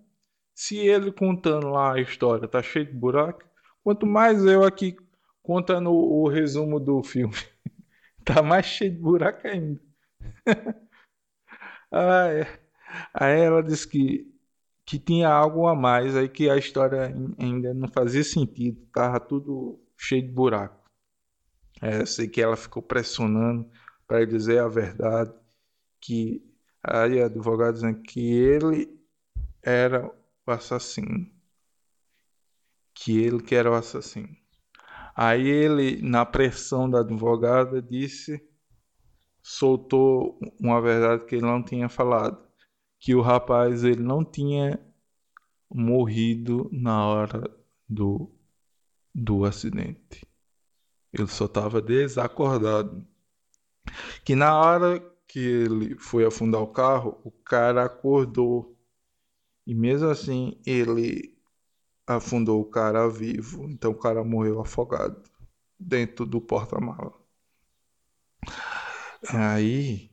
se 0.53 0.77
ele 0.77 1.11
contando 1.11 1.69
lá 1.69 1.93
a 1.93 2.01
história 2.01 2.47
tá 2.47 2.61
cheia 2.63 2.85
de 2.85 2.93
buraco, 2.93 3.43
quanto 3.83 4.05
mais 4.07 4.43
eu 4.45 4.63
aqui 4.63 4.95
contando 5.43 5.91
o, 5.91 6.23
o 6.23 6.27
resumo 6.29 6.79
do 6.79 7.03
filme, 7.03 7.35
tá 8.25 8.41
mais 8.41 8.65
cheio 8.65 8.91
de 8.91 8.97
buraco 8.99 9.47
ainda. 9.47 9.81
ah. 11.91 12.29
Aí 13.13 13.39
ela 13.41 13.61
disse 13.63 13.87
que, 13.87 14.33
que 14.85 14.99
tinha 14.99 15.29
algo 15.29 15.67
a 15.67 15.75
mais, 15.75 16.15
aí 16.15 16.29
que 16.29 16.49
a 16.49 16.57
história 16.57 17.13
ainda 17.39 17.73
não 17.73 17.87
fazia 17.87 18.23
sentido, 18.23 18.85
tava 18.93 19.19
tudo 19.19 19.79
cheio 19.97 20.21
de 20.21 20.31
buraco. 20.31 20.85
É, 21.81 22.05
sei 22.05 22.27
que 22.27 22.41
ela 22.41 22.55
ficou 22.55 22.81
pressionando 22.81 23.69
para 24.07 24.25
dizer 24.25 24.59
a 24.59 24.67
verdade, 24.67 25.33
que 25.99 26.41
Aí 26.87 27.19
a 27.19 27.25
advogada 27.25 27.73
dizendo 27.73 28.01
que 28.03 28.19
ele 28.19 29.01
era 29.63 30.05
o 30.45 30.51
assassino. 30.51 31.27
Que 32.93 33.19
ele 33.23 33.41
que 33.41 33.55
era 33.55 33.71
o 33.71 33.73
assassino. 33.73 34.29
Aí 35.15 35.47
ele, 35.47 35.99
na 36.03 36.25
pressão 36.25 36.87
da 36.87 36.99
advogada, 36.99 37.81
disse, 37.81 38.39
soltou 39.41 40.39
uma 40.59 40.79
verdade 40.79 41.25
que 41.25 41.35
ele 41.35 41.45
não 41.45 41.63
tinha 41.63 41.89
falado. 41.89 42.44
Que 43.05 43.13
o 43.13 43.21
rapaz 43.21 43.83
ele 43.83 44.01
não 44.01 44.25
tinha 44.25 44.79
morrido 45.71 46.67
na 46.73 47.05
hora 47.05 47.43
do, 47.87 48.31
do 49.13 49.45
acidente. 49.45 50.27
Ele 51.13 51.27
só 51.27 51.45
estava 51.45 51.79
desacordado. 51.79 53.05
Que 54.23 54.33
na 54.33 54.59
hora 54.59 54.99
que 55.27 55.37
ele 55.37 55.95
foi 55.99 56.25
afundar 56.25 56.59
o 56.59 56.73
carro, 56.73 57.21
o 57.23 57.29
cara 57.29 57.85
acordou. 57.85 58.75
E 59.67 59.75
mesmo 59.75 60.09
assim, 60.09 60.59
ele 60.65 61.37
afundou 62.07 62.59
o 62.59 62.65
cara 62.65 63.07
vivo. 63.07 63.69
Então 63.69 63.91
o 63.91 63.99
cara 63.99 64.23
morreu 64.23 64.59
afogado 64.59 65.21
dentro 65.79 66.25
do 66.25 66.41
porta-mala. 66.41 67.13
Aí 69.29 70.09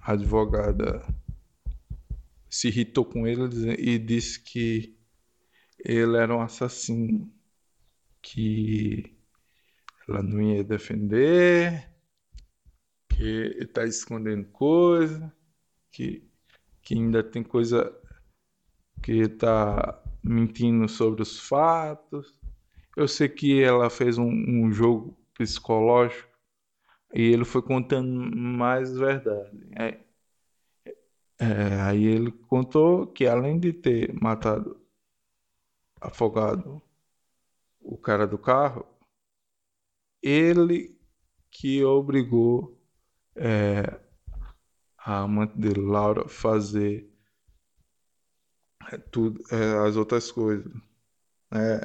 a 0.00 0.14
advogada 0.14 1.06
se 2.56 2.68
irritou 2.68 3.04
com 3.04 3.26
ele 3.26 3.42
e 3.78 3.98
disse 3.98 4.40
que 4.42 4.96
ele 5.78 6.16
era 6.16 6.34
um 6.34 6.40
assassino, 6.40 7.30
que 8.22 9.14
ela 10.08 10.22
não 10.22 10.40
ia 10.40 10.64
defender, 10.64 11.86
que 13.10 13.58
está 13.60 13.84
escondendo 13.84 14.46
coisa, 14.48 15.30
que, 15.92 16.26
que 16.80 16.94
ainda 16.94 17.22
tem 17.22 17.42
coisa 17.42 17.94
que 19.02 19.12
está 19.12 20.02
mentindo 20.22 20.88
sobre 20.88 21.20
os 21.20 21.38
fatos. 21.38 22.40
Eu 22.96 23.06
sei 23.06 23.28
que 23.28 23.62
ela 23.62 23.90
fez 23.90 24.16
um, 24.16 24.30
um 24.30 24.72
jogo 24.72 25.14
psicológico 25.34 26.30
e 27.14 27.20
ele 27.20 27.44
foi 27.44 27.60
contando 27.60 28.34
mais 28.34 28.96
verdade. 28.96 29.68
É, 29.78 30.05
é, 31.38 31.80
aí 31.82 32.04
ele 32.04 32.32
contou 32.32 33.06
que 33.06 33.26
além 33.26 33.58
de 33.60 33.72
ter 33.72 34.12
matado, 34.14 34.80
afogado 36.00 36.82
o 37.80 37.96
cara 37.98 38.26
do 38.26 38.38
carro, 38.38 38.86
ele 40.22 40.98
que 41.50 41.84
obrigou 41.84 42.78
é, 43.36 43.82
a 44.98 45.20
amante 45.22 45.56
dele, 45.58 45.80
Laura, 45.80 46.26
a 46.26 46.28
fazer 46.28 47.08
é, 48.92 48.98
tudo, 48.98 49.42
é, 49.52 49.88
as 49.88 49.96
outras 49.96 50.30
coisas. 50.32 50.72
Né? 51.50 51.80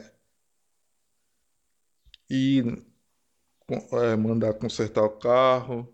E 2.29 2.63
é, 3.93 4.15
mandar 4.15 4.53
consertar 4.55 5.03
o 5.03 5.17
carro, 5.19 5.87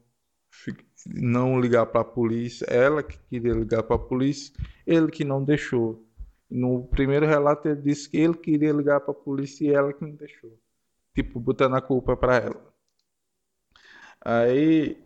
não 1.13 1.59
ligar 1.59 1.85
para 1.85 2.01
a 2.01 2.05
polícia, 2.05 2.65
ela 2.65 3.01
que 3.01 3.17
queria 3.29 3.53
ligar 3.53 3.83
para 3.83 3.95
a 3.95 3.99
polícia, 3.99 4.53
ele 4.85 5.09
que 5.09 5.23
não 5.23 5.43
deixou. 5.43 6.03
No 6.49 6.83
primeiro 6.83 7.25
relato 7.25 7.67
ele 7.67 7.81
disse 7.81 8.09
que 8.09 8.17
ele 8.17 8.35
queria 8.35 8.71
ligar 8.71 9.01
para 9.01 9.11
a 9.11 9.15
polícia 9.15 9.65
e 9.65 9.73
ela 9.73 9.93
que 9.93 10.03
não 10.03 10.11
deixou. 10.11 10.57
Tipo, 11.13 11.39
botando 11.39 11.75
a 11.75 11.81
culpa 11.81 12.15
para 12.15 12.37
ela. 12.37 12.73
Aí, 14.21 14.97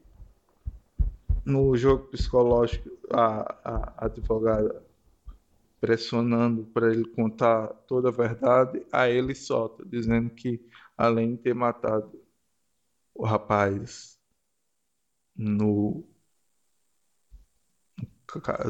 no 1.46 1.76
jogo 1.76 2.06
psicológico, 2.08 2.90
a, 3.12 3.56
a, 3.64 4.06
advogada 4.06 4.84
pressionando 5.80 6.64
para 6.66 6.92
ele 6.92 7.06
contar 7.06 7.68
toda 7.88 8.10
a 8.10 8.12
verdade, 8.12 8.86
aí 8.92 9.18
ele 9.18 9.34
solta, 9.34 9.84
dizendo 9.84 10.30
que 10.30 10.64
além 10.96 11.36
de 11.36 11.42
ter 11.42 11.56
matado 11.56 12.22
o 13.16 13.26
rapaz 13.26 14.21
no, 15.36 16.04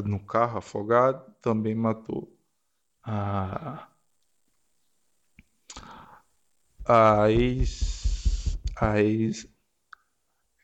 no 0.04 0.20
carro 0.26 0.58
afogado, 0.58 1.32
também 1.40 1.74
matou 1.74 2.32
a, 3.02 3.88
a 6.84 7.30
ex 7.30 8.58
a 8.76 9.00
ex 9.00 9.46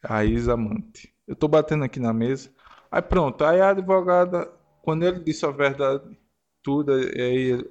a 0.03 0.25
ex-amante. 0.25 1.15
Eu 1.27 1.37
tô 1.37 1.49
batendo 1.49 1.85
aqui 1.85 2.01
na 2.01 2.13
mesa. 2.13 2.51
Aí 2.91 3.03
pronto, 3.03 3.45
aí 3.45 3.61
a 3.61 3.71
advogada, 3.71 4.51
quando 4.83 5.05
ele 5.05 5.21
disse 5.21 5.45
a 5.45 5.51
verdade, 5.51 6.19
tudo, 6.63 6.93
aí 6.93 7.63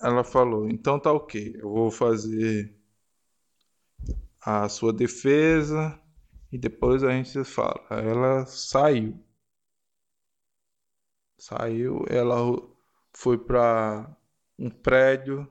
ela 0.00 0.24
falou, 0.24 0.68
então 0.68 0.98
tá 0.98 1.12
ok, 1.12 1.56
eu 1.58 1.70
vou 1.70 1.90
fazer 1.90 2.74
a 4.40 4.68
sua 4.68 4.92
defesa 4.92 6.00
e 6.52 6.58
depois 6.58 7.02
a 7.04 7.10
gente 7.10 7.42
fala. 7.44 7.80
Ela 7.90 8.46
saiu. 8.46 9.22
Saiu, 11.38 12.04
ela 12.08 12.36
foi 13.12 13.38
para 13.38 14.14
um 14.58 14.68
prédio 14.70 15.50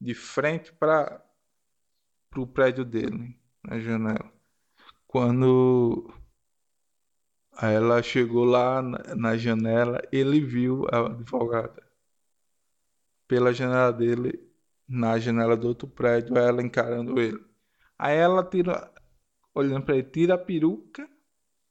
de 0.00 0.14
frente 0.14 0.72
para 0.72 1.22
o 2.36 2.46
prédio 2.46 2.84
dele, 2.84 3.38
na 3.62 3.78
janela. 3.78 4.32
Quando 5.06 6.12
ela 7.60 8.02
chegou 8.02 8.44
lá 8.44 8.80
na, 8.82 9.36
janela, 9.36 10.00
ele 10.10 10.40
viu 10.40 10.86
a 10.90 11.06
advogada. 11.06 11.82
Pela 13.28 13.52
janela 13.52 13.92
dele, 13.92 14.40
na 14.88 15.18
janela 15.18 15.56
do 15.56 15.68
outro 15.68 15.88
prédio, 15.88 16.36
ela 16.38 16.62
encarando 16.62 17.20
ele. 17.20 17.44
Aí 17.98 18.16
ela 18.16 18.42
tira, 18.44 18.90
olhando 19.54 19.84
para 19.84 19.96
ele, 19.96 20.10
tira 20.10 20.34
a 20.34 20.38
peruca 20.38 21.08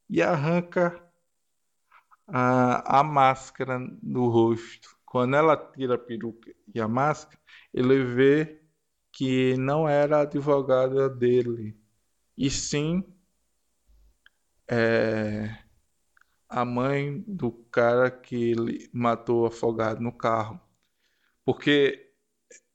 e 0.08 0.22
arranca 0.22 1.02
a, 2.26 3.00
a 3.00 3.04
máscara 3.04 3.78
do 4.02 4.28
rosto. 4.28 4.96
Quando 5.04 5.36
ela 5.36 5.56
tira 5.56 5.94
a 5.94 5.98
peruca 5.98 6.54
e 6.74 6.80
a 6.80 6.88
máscara, 6.88 7.40
ele 7.74 8.04
vê 8.04 8.62
que 9.12 9.56
não 9.56 9.88
era 9.88 10.18
a 10.18 10.20
advogada 10.22 11.08
dele, 11.08 11.76
e 12.36 12.48
sim 12.48 13.04
é, 14.68 15.58
a 16.48 16.64
mãe 16.64 17.24
do 17.26 17.50
cara 17.70 18.10
que 18.10 18.50
ele 18.50 18.88
matou 18.92 19.46
afogado 19.46 20.00
no 20.00 20.12
carro. 20.12 20.60
Porque 21.44 22.12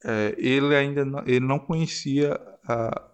é, 0.03 0.36
ele 0.38 0.76
ainda 0.76 1.06
não, 1.06 1.20
ele 1.26 1.39
não 1.39 1.60
conhecia 1.60 2.34
a, 2.68 3.12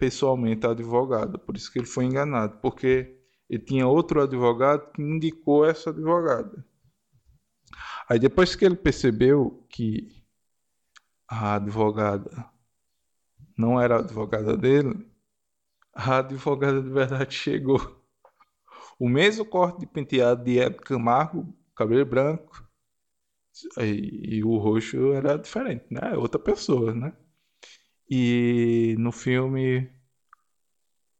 pessoalmente 0.00 0.66
a 0.66 0.70
advogada, 0.70 1.36
por 1.36 1.54
isso 1.54 1.70
que 1.70 1.78
ele 1.78 1.86
foi 1.86 2.06
enganado, 2.06 2.56
porque 2.62 3.20
ele 3.50 3.62
tinha 3.62 3.86
outro 3.86 4.22
advogado 4.22 4.90
que 4.92 5.02
indicou 5.02 5.66
essa 5.66 5.90
advogada. 5.90 6.64
Aí 8.08 8.18
depois 8.18 8.56
que 8.56 8.64
ele 8.64 8.76
percebeu 8.76 9.64
que 9.68 10.24
a 11.28 11.56
advogada 11.56 12.50
não 13.56 13.78
era 13.78 13.96
a 13.96 13.98
advogada 13.98 14.56
dele, 14.56 15.06
a 15.92 16.18
advogada 16.18 16.82
de 16.82 16.88
verdade 16.88 17.34
chegou. 17.34 18.00
O 18.98 19.08
mesmo 19.08 19.44
corte 19.44 19.80
de 19.80 19.86
penteado 19.86 20.42
de 20.42 20.58
Hebe 20.58 20.78
Camargo, 20.78 21.54
cabelo 21.76 22.06
branco, 22.06 22.66
e, 23.78 24.38
e 24.38 24.44
o 24.44 24.56
roxo 24.56 25.12
era 25.12 25.36
diferente, 25.36 25.84
né? 25.90 26.16
Outra 26.16 26.40
pessoa, 26.40 26.94
né? 26.94 27.12
E 28.10 28.96
no 28.98 29.10
filme 29.12 29.90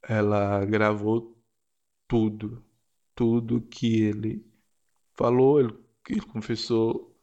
ela 0.02 0.64
gravou 0.64 1.36
tudo, 2.08 2.64
tudo 3.14 3.62
que 3.62 4.02
ele 4.02 4.46
falou, 5.14 5.60
ele, 5.60 5.78
ele 6.10 6.22
confessou 6.22 7.16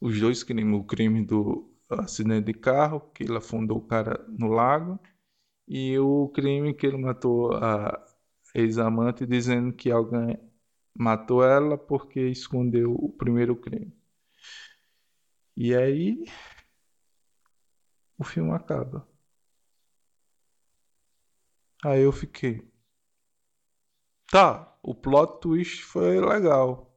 os 0.00 0.20
dois 0.20 0.42
crimes, 0.44 0.80
o 0.80 0.84
crime 0.84 1.24
do 1.24 1.72
acidente 1.90 2.46
de 2.46 2.54
carro, 2.54 3.00
que 3.12 3.24
ele 3.24 3.36
afundou 3.36 3.78
o 3.78 3.86
cara 3.86 4.24
no 4.28 4.48
lago, 4.48 5.00
e 5.68 5.98
o 5.98 6.28
crime 6.30 6.74
que 6.74 6.86
ele 6.86 6.98
matou 6.98 7.54
a 7.56 8.04
ex-amante 8.54 9.26
dizendo 9.26 9.72
que 9.74 9.90
alguém 9.90 10.38
matou 10.98 11.44
ela 11.44 11.78
porque 11.78 12.20
escondeu 12.28 12.94
o 12.94 13.10
primeiro 13.12 13.56
crime. 13.56 13.92
E 15.56 15.74
aí 15.74 16.24
o 18.18 18.24
filme 18.24 18.52
acaba. 18.52 19.06
Aí 21.84 22.02
eu 22.02 22.12
fiquei. 22.12 22.62
Tá, 24.30 24.76
o 24.82 24.94
plot 24.94 25.40
twist 25.40 25.82
foi 25.84 26.20
legal. 26.20 26.90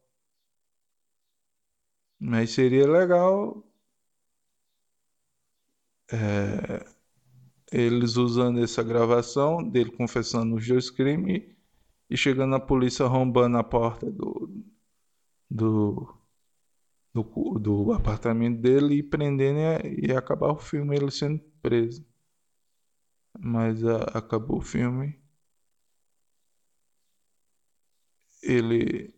Mas 2.20 2.52
seria 2.52 2.86
legal 2.90 3.64
é, 6.12 6.86
eles 7.72 8.18
usando 8.18 8.64
essa 8.64 8.84
gravação 8.84 9.64
dele 9.64 9.92
confessando 9.92 10.56
os 10.56 10.68
dois 10.68 10.90
crimes 10.90 11.44
e 12.10 12.18
chegando 12.18 12.56
a 12.56 12.60
polícia 12.60 13.06
arrombando 13.06 13.58
a 13.58 13.64
porta 13.64 14.12
do, 14.12 14.50
do, 15.50 16.18
do, 17.14 17.24
do 17.60 17.92
apartamento 17.94 18.62
dele 18.62 18.96
e 18.96 19.04
prendendo 19.04 19.60
e, 19.88 20.08
e 20.10 20.14
acabar 20.14 20.52
o 20.54 20.58
filme 20.58 20.96
ele 20.96 21.12
sendo 21.12 21.40
preso 21.62 22.06
mas 23.40 23.84
a, 23.84 24.04
acabou 24.18 24.58
o 24.60 24.62
filme. 24.62 25.20
Ele, 28.42 29.14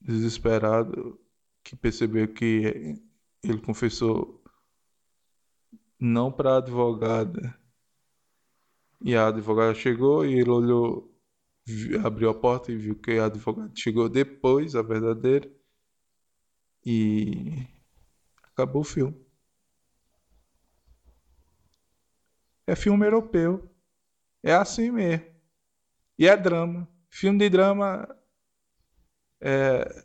desesperado, 0.00 1.18
que 1.62 1.76
percebeu 1.76 2.32
que 2.32 3.00
ele 3.42 3.60
confessou 3.60 4.42
não 5.98 6.32
para 6.32 6.54
a 6.54 6.56
advogada. 6.58 7.58
E 9.04 9.14
a 9.16 9.28
advogada 9.28 9.74
chegou 9.74 10.24
e 10.24 10.34
ele 10.38 10.50
olhou, 10.50 11.12
abriu 12.04 12.30
a 12.30 12.34
porta 12.34 12.72
e 12.72 12.76
viu 12.76 12.96
que 12.96 13.12
a 13.18 13.26
advogada 13.26 13.72
chegou 13.76 14.08
depois, 14.08 14.74
a 14.74 14.82
verdadeira. 14.82 15.50
E 16.84 17.66
acabou 18.52 18.82
o 18.82 18.84
filme. 18.84 19.21
É 22.66 22.74
filme 22.76 23.06
europeu. 23.06 23.68
É 24.42 24.54
assim 24.54 24.90
mesmo. 24.90 25.26
E 26.18 26.28
é 26.28 26.36
drama. 26.36 26.88
Filme 27.10 27.38
de 27.38 27.50
drama. 27.50 28.08
É, 29.40 30.04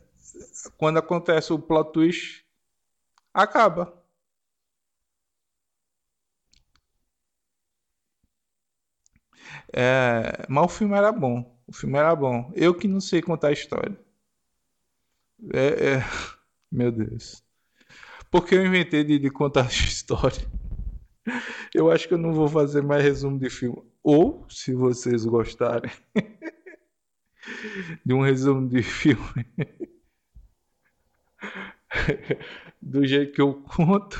quando 0.76 0.98
acontece 0.98 1.52
o 1.52 1.58
plot 1.58 1.92
twist, 1.92 2.44
acaba. 3.34 3.92
É, 9.72 10.44
mas 10.48 10.64
o 10.64 10.68
filme 10.68 10.94
era 10.96 11.12
bom. 11.12 11.56
O 11.66 11.72
filme 11.72 11.98
era 11.98 12.14
bom. 12.14 12.50
Eu 12.54 12.74
que 12.74 12.88
não 12.88 13.00
sei 13.00 13.22
contar 13.22 13.48
a 13.48 13.52
história. 13.52 13.96
É, 15.52 15.96
é... 15.96 16.04
Meu 16.70 16.92
Deus. 16.92 17.42
Porque 18.30 18.54
eu 18.56 18.66
inventei 18.66 19.04
de, 19.04 19.18
de 19.18 19.30
contar 19.30 19.64
a 19.66 19.68
história. 19.68 20.46
Eu 21.74 21.90
acho 21.90 22.08
que 22.08 22.14
eu 22.14 22.18
não 22.18 22.32
vou 22.32 22.48
fazer 22.48 22.82
mais 22.82 23.02
resumo 23.02 23.38
de 23.38 23.50
filme. 23.50 23.82
Ou, 24.02 24.46
se 24.48 24.74
vocês 24.74 25.24
gostarem 25.24 25.90
de 28.04 28.14
um 28.14 28.22
resumo 28.22 28.68
de 28.68 28.82
filme 28.82 29.46
do 32.80 33.06
jeito 33.06 33.32
que 33.32 33.40
eu 33.40 33.54
conto, 33.54 34.18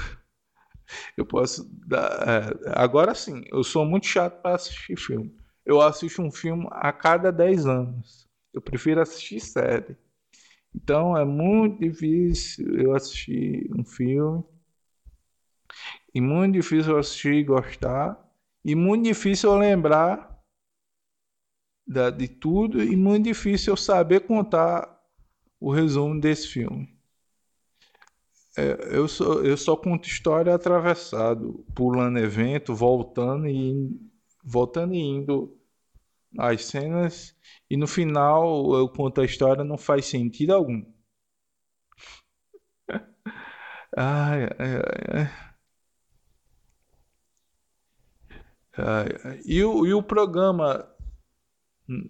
eu 1.16 1.24
posso 1.24 1.68
dar. 1.86 2.10
É, 2.28 2.72
agora 2.74 3.14
sim, 3.14 3.42
eu 3.50 3.62
sou 3.62 3.84
muito 3.84 4.06
chato 4.06 4.40
para 4.40 4.54
assistir 4.54 4.96
filme. 4.98 5.36
Eu 5.64 5.80
assisto 5.80 6.22
um 6.22 6.30
filme 6.30 6.66
a 6.70 6.92
cada 6.92 7.30
10 7.30 7.66
anos. 7.66 8.26
Eu 8.54 8.62
prefiro 8.62 9.00
assistir 9.02 9.40
série. 9.40 9.96
Então 10.74 11.16
é 11.16 11.24
muito 11.24 11.80
difícil 11.80 12.74
eu 12.78 12.94
assistir 12.94 13.68
um 13.76 13.84
filme. 13.84 14.42
E 16.18 16.20
muito 16.20 16.54
difícil 16.54 16.94
eu 16.94 16.98
assistir 16.98 17.32
e 17.34 17.44
gostar. 17.44 18.18
E 18.64 18.74
muito 18.74 19.04
difícil 19.04 19.52
eu 19.52 19.56
lembrar 19.56 20.42
da, 21.86 22.10
de 22.10 22.26
tudo. 22.28 22.82
E 22.82 22.96
muito 22.96 23.24
difícil 23.24 23.72
eu 23.72 23.76
saber 23.76 24.20
contar 24.26 25.00
o 25.60 25.72
resumo 25.72 26.20
desse 26.20 26.48
filme. 26.48 26.88
É, 28.56 28.96
eu, 28.96 29.06
só, 29.06 29.24
eu 29.42 29.56
só 29.56 29.76
conto 29.76 30.08
história 30.08 30.54
atravessado, 30.54 31.64
pulando 31.74 32.18
evento, 32.18 32.74
voltando 32.74 33.46
e 33.46 33.88
voltando 34.44 34.94
e 34.94 34.98
indo 34.98 35.56
as 36.38 36.64
cenas 36.66 37.36
e 37.70 37.76
no 37.76 37.86
final 37.88 38.74
eu 38.76 38.88
conto 38.88 39.20
a 39.20 39.24
história 39.26 39.64
não 39.64 39.78
faz 39.78 40.06
sentido 40.06 40.52
algum. 40.54 40.84
ai, 43.96 44.44
ai, 44.58 44.82
ai. 45.14 45.47
Ai. 48.78 49.40
E, 49.44 49.62
o, 49.64 49.86
e 49.86 49.94
o 49.94 50.02
programa 50.02 50.88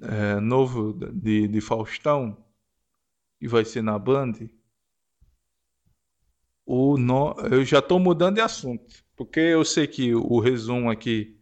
é, 0.02 0.40
novo 0.40 0.92
de, 0.92 1.48
de 1.48 1.60
Faustão, 1.60 2.36
que 3.38 3.46
vai 3.46 3.64
ser 3.64 3.82
na 3.82 3.98
Band, 3.98 4.32
o 6.66 6.98
no... 6.98 7.34
eu 7.50 7.64
já 7.64 7.78
estou 7.78 7.98
mudando 7.98 8.36
de 8.36 8.40
assunto, 8.40 9.04
porque 9.16 9.40
eu 9.40 9.64
sei 9.64 9.86
que 9.86 10.14
o 10.14 10.38
resumo 10.40 10.90
aqui 10.90 11.38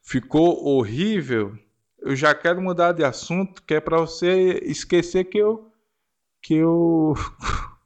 ficou 0.00 0.64
horrível. 0.64 1.58
Eu 1.98 2.14
já 2.14 2.34
quero 2.34 2.60
mudar 2.60 2.92
de 2.92 3.04
assunto, 3.04 3.62
que 3.62 3.74
é 3.74 3.80
para 3.80 3.98
você 3.98 4.60
esquecer 4.62 5.24
que 5.24 5.38
eu 5.38 5.70
que 6.40 6.54
eu 6.54 7.14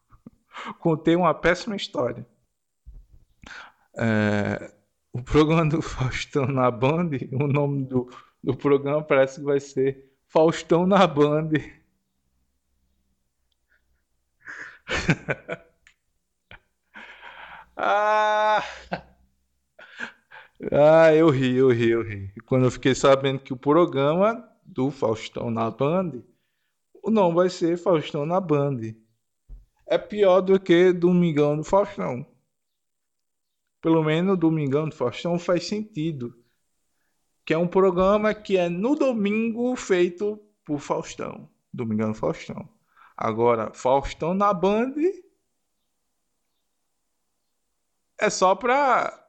contei 0.80 1.14
uma 1.14 1.32
péssima 1.32 1.76
história. 1.76 2.26
É... 3.97 4.78
o 5.13 5.23
programa 5.23 5.69
do 5.69 5.83
Faustão 5.83 6.47
na 6.47 6.71
Band, 6.71 7.11
o 7.33 7.47
nome 7.47 7.85
do, 7.87 8.11
do 8.43 8.57
programa 8.57 9.03
parece 9.03 9.41
que 9.41 9.45
vai 9.45 9.61
ser 9.61 10.11
Faustão 10.27 10.87
na 10.87 11.07
Band. 11.07 11.51
Ah! 17.81 18.65
Ah, 20.73 21.15
eu 21.15 21.31
ri, 21.31 21.57
eu 21.57 21.71
ri, 21.71 21.91
eu 21.91 22.03
ri. 22.03 22.33
Quando 22.47 22.65
eu 22.65 22.71
fiquei 22.71 22.95
sabendo 22.95 23.39
que 23.39 23.53
o 23.53 23.57
programa 23.57 24.49
do 24.65 24.91
Faustão 24.91 25.51
na 25.51 25.71
Band, 25.71 26.23
o 27.03 27.11
nome 27.11 27.37
vai 27.37 27.49
ser 27.51 27.77
Faustão 27.79 28.27
na 28.27 28.41
Band. 28.41 28.81
É 29.87 29.99
pior 29.99 30.41
do 30.41 30.59
que 30.61 30.93
Domingão 30.93 31.57
do 31.57 31.65
Faustão. 31.65 32.27
Pelo 33.81 34.03
menos 34.03 34.39
Domingão 34.39 34.89
do 34.89 34.95
Faustão 34.95 35.39
faz 35.39 35.66
sentido. 35.66 36.35
Que 37.45 37.55
é 37.55 37.59
um 37.59 37.68
programa 37.68 38.35
que 38.35 38.57
é 38.57 38.68
no 38.68 38.95
domingo 38.95 39.74
feito 39.76 40.39
por 40.64 40.79
Faustão. 40.81 41.49
Domingão 41.72 42.12
do 42.12 42.18
Faustão. 42.18 42.68
Agora, 43.16 43.72
Faustão 43.74 44.35
na 44.35 44.53
Band 44.53 44.95
é 48.18 48.31
só 48.31 48.55
pra. 48.55 49.24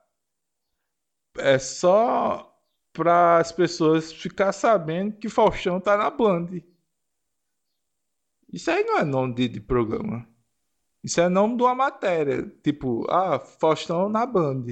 É 1.37 1.57
só 1.59 2.45
para 2.91 3.37
as 3.37 3.51
pessoas 3.51 4.11
ficar 4.11 4.51
sabendo 4.51 5.17
que 5.17 5.29
Faustão 5.29 5.79
tá 5.79 5.95
na 5.95 6.09
Band. 6.09 6.47
Isso 8.51 8.69
aí 8.71 8.83
não 8.83 8.97
é 8.97 9.03
nome 9.03 9.35
de, 9.35 9.47
de 9.47 9.61
programa. 9.61 10.27
Isso 11.03 11.21
é 11.21 11.29
nome 11.29 11.57
de 11.57 11.63
uma 11.63 11.75
matéria. 11.75 12.43
Tipo, 12.63 13.05
ah, 13.09 13.39
Faustão 13.39 14.09
na 14.09 14.25
Band. 14.25 14.65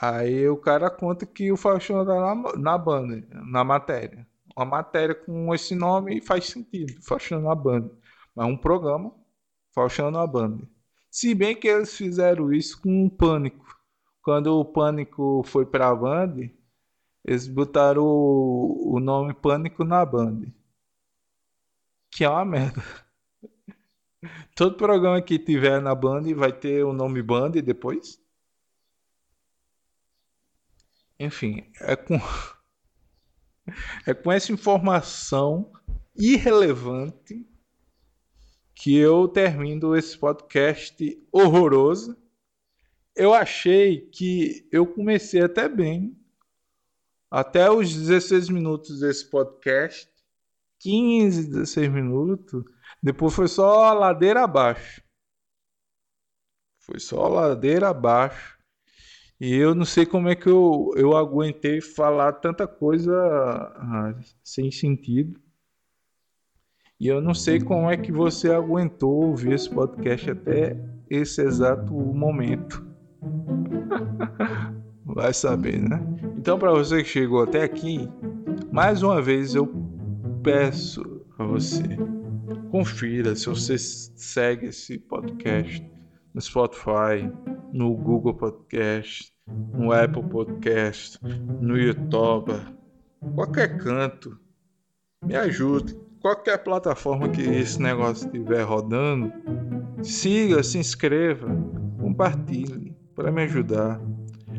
Aí 0.00 0.48
o 0.48 0.56
cara 0.56 0.90
conta 0.90 1.26
que 1.26 1.52
o 1.52 1.56
Faustão 1.56 2.04
tá 2.04 2.14
na, 2.14 2.56
na 2.56 2.78
Band, 2.78 3.22
na 3.30 3.64
matéria. 3.64 4.26
Uma 4.56 4.64
matéria 4.64 5.14
com 5.14 5.54
esse 5.54 5.74
nome 5.74 6.20
faz 6.20 6.46
sentido. 6.46 7.02
Faustão 7.02 7.40
na 7.40 7.54
Band. 7.54 7.90
Mas 8.34 8.46
um 8.46 8.56
programa, 8.56 9.12
Faustão 9.74 10.10
na 10.10 10.26
Band. 10.26 10.60
Se 11.10 11.34
bem 11.34 11.56
que 11.56 11.68
eles 11.68 11.96
fizeram 11.96 12.52
isso 12.52 12.80
com 12.80 13.06
o 13.06 13.10
Pânico. 13.10 13.66
Quando 14.22 14.58
o 14.58 14.64
Pânico 14.64 15.42
foi 15.44 15.66
pra 15.66 15.94
Band, 15.94 16.50
eles 17.24 17.46
botaram 17.48 18.02
o, 18.04 18.96
o 18.96 19.00
nome 19.00 19.34
Pânico 19.34 19.84
na 19.84 20.04
Band. 20.04 20.42
Que 22.10 22.24
é 22.24 22.28
uma 22.28 22.44
merda. 22.44 22.82
Todo 24.54 24.76
programa 24.76 25.22
que 25.22 25.38
tiver 25.38 25.80
na 25.80 25.94
Band 25.94 26.34
vai 26.34 26.52
ter 26.52 26.84
o 26.84 26.92
nome 26.92 27.22
Band 27.22 27.52
depois. 27.52 28.20
Enfim, 31.18 31.70
é 31.80 31.96
com 31.96 32.18
é 34.06 34.14
com 34.14 34.30
essa 34.32 34.52
informação 34.52 35.72
irrelevante 36.16 37.46
que 38.74 38.96
eu 38.96 39.28
termino 39.28 39.94
esse 39.94 40.16
podcast 40.16 41.28
horroroso. 41.30 42.16
Eu 43.14 43.34
achei 43.34 44.08
que 44.08 44.66
eu 44.72 44.86
comecei 44.86 45.42
até 45.42 45.68
bem, 45.68 46.16
até 47.30 47.70
os 47.70 47.94
16 47.94 48.48
minutos 48.48 49.00
desse 49.00 49.28
podcast, 49.28 50.10
15, 50.78 51.48
16 51.48 51.90
minutos, 51.90 52.64
depois 53.02 53.34
foi 53.34 53.48
só 53.48 53.92
ladeira 53.94 54.44
abaixo. 54.44 55.02
Foi 56.80 56.98
só 56.98 57.28
ladeira 57.28 57.88
abaixo. 57.88 58.58
E 59.40 59.54
eu 59.54 59.74
não 59.74 59.86
sei 59.86 60.04
como 60.04 60.28
é 60.28 60.34
que 60.34 60.48
eu, 60.48 60.92
eu 60.96 61.16
aguentei 61.16 61.80
falar 61.80 62.34
tanta 62.34 62.66
coisa 62.66 63.12
ah, 63.14 64.14
sem 64.44 64.70
sentido. 64.70 65.40
E 67.00 67.08
eu 67.08 67.22
não 67.22 67.32
sei 67.32 67.58
como 67.58 67.90
é 67.90 67.96
que 67.96 68.12
você 68.12 68.52
aguentou 68.52 69.28
ouvir 69.28 69.54
esse 69.54 69.70
podcast 69.70 70.30
até 70.30 70.76
esse 71.08 71.40
exato 71.40 71.94
momento. 71.94 72.86
Vai 75.06 75.32
saber, 75.32 75.80
né? 75.80 75.98
Então, 76.36 76.58
para 76.58 76.70
você 76.72 77.02
que 77.02 77.08
chegou 77.08 77.42
até 77.42 77.62
aqui, 77.62 78.06
mais 78.70 79.02
uma 79.02 79.22
vez 79.22 79.54
eu 79.54 79.66
peço 80.42 81.24
a 81.38 81.44
você, 81.44 81.82
confira 82.70 83.34
se 83.34 83.46
você 83.46 83.78
segue 83.78 84.66
esse 84.66 84.98
podcast 84.98 85.84
no 86.34 86.40
Spotify, 86.40 87.30
no 87.72 87.94
Google 87.94 88.34
Podcast, 88.34 89.32
no 89.72 89.92
Apple 89.92 90.22
Podcast, 90.24 91.18
no 91.60 91.76
YouTube, 91.76 92.52
qualquer 93.34 93.78
canto. 93.78 94.38
Me 95.24 95.36
ajude 95.36 95.96
qualquer 96.20 96.58
plataforma 96.58 97.28
que 97.28 97.42
esse 97.42 97.80
negócio 97.80 98.26
estiver 98.26 98.62
rodando, 98.62 99.32
siga, 100.02 100.62
se 100.62 100.78
inscreva, 100.78 101.48
compartilhe 101.98 102.96
para 103.14 103.30
me 103.30 103.42
ajudar, 103.42 104.00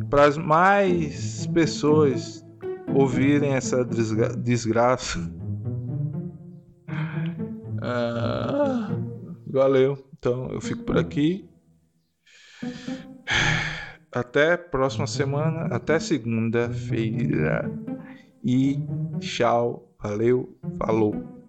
para 0.10 0.26
as 0.26 0.38
mais 0.38 1.48
pessoas 1.48 2.46
ouvirem 2.94 3.54
essa 3.54 3.84
desgra 3.84 4.36
desgraça. 4.36 5.20
Ah, 7.82 8.90
valeu. 9.48 9.98
Então 10.18 10.50
eu 10.52 10.62
fico 10.62 10.84
por 10.84 10.98
aqui. 10.98 11.50
até 14.12 14.58
próxima 14.58 15.08
semana, 15.08 15.68
até 15.74 16.00
segunda-feira. 16.00 17.72
E 18.44 18.78
tchau, 19.20 19.94
valeu, 20.02 20.58
falou. 20.78 21.41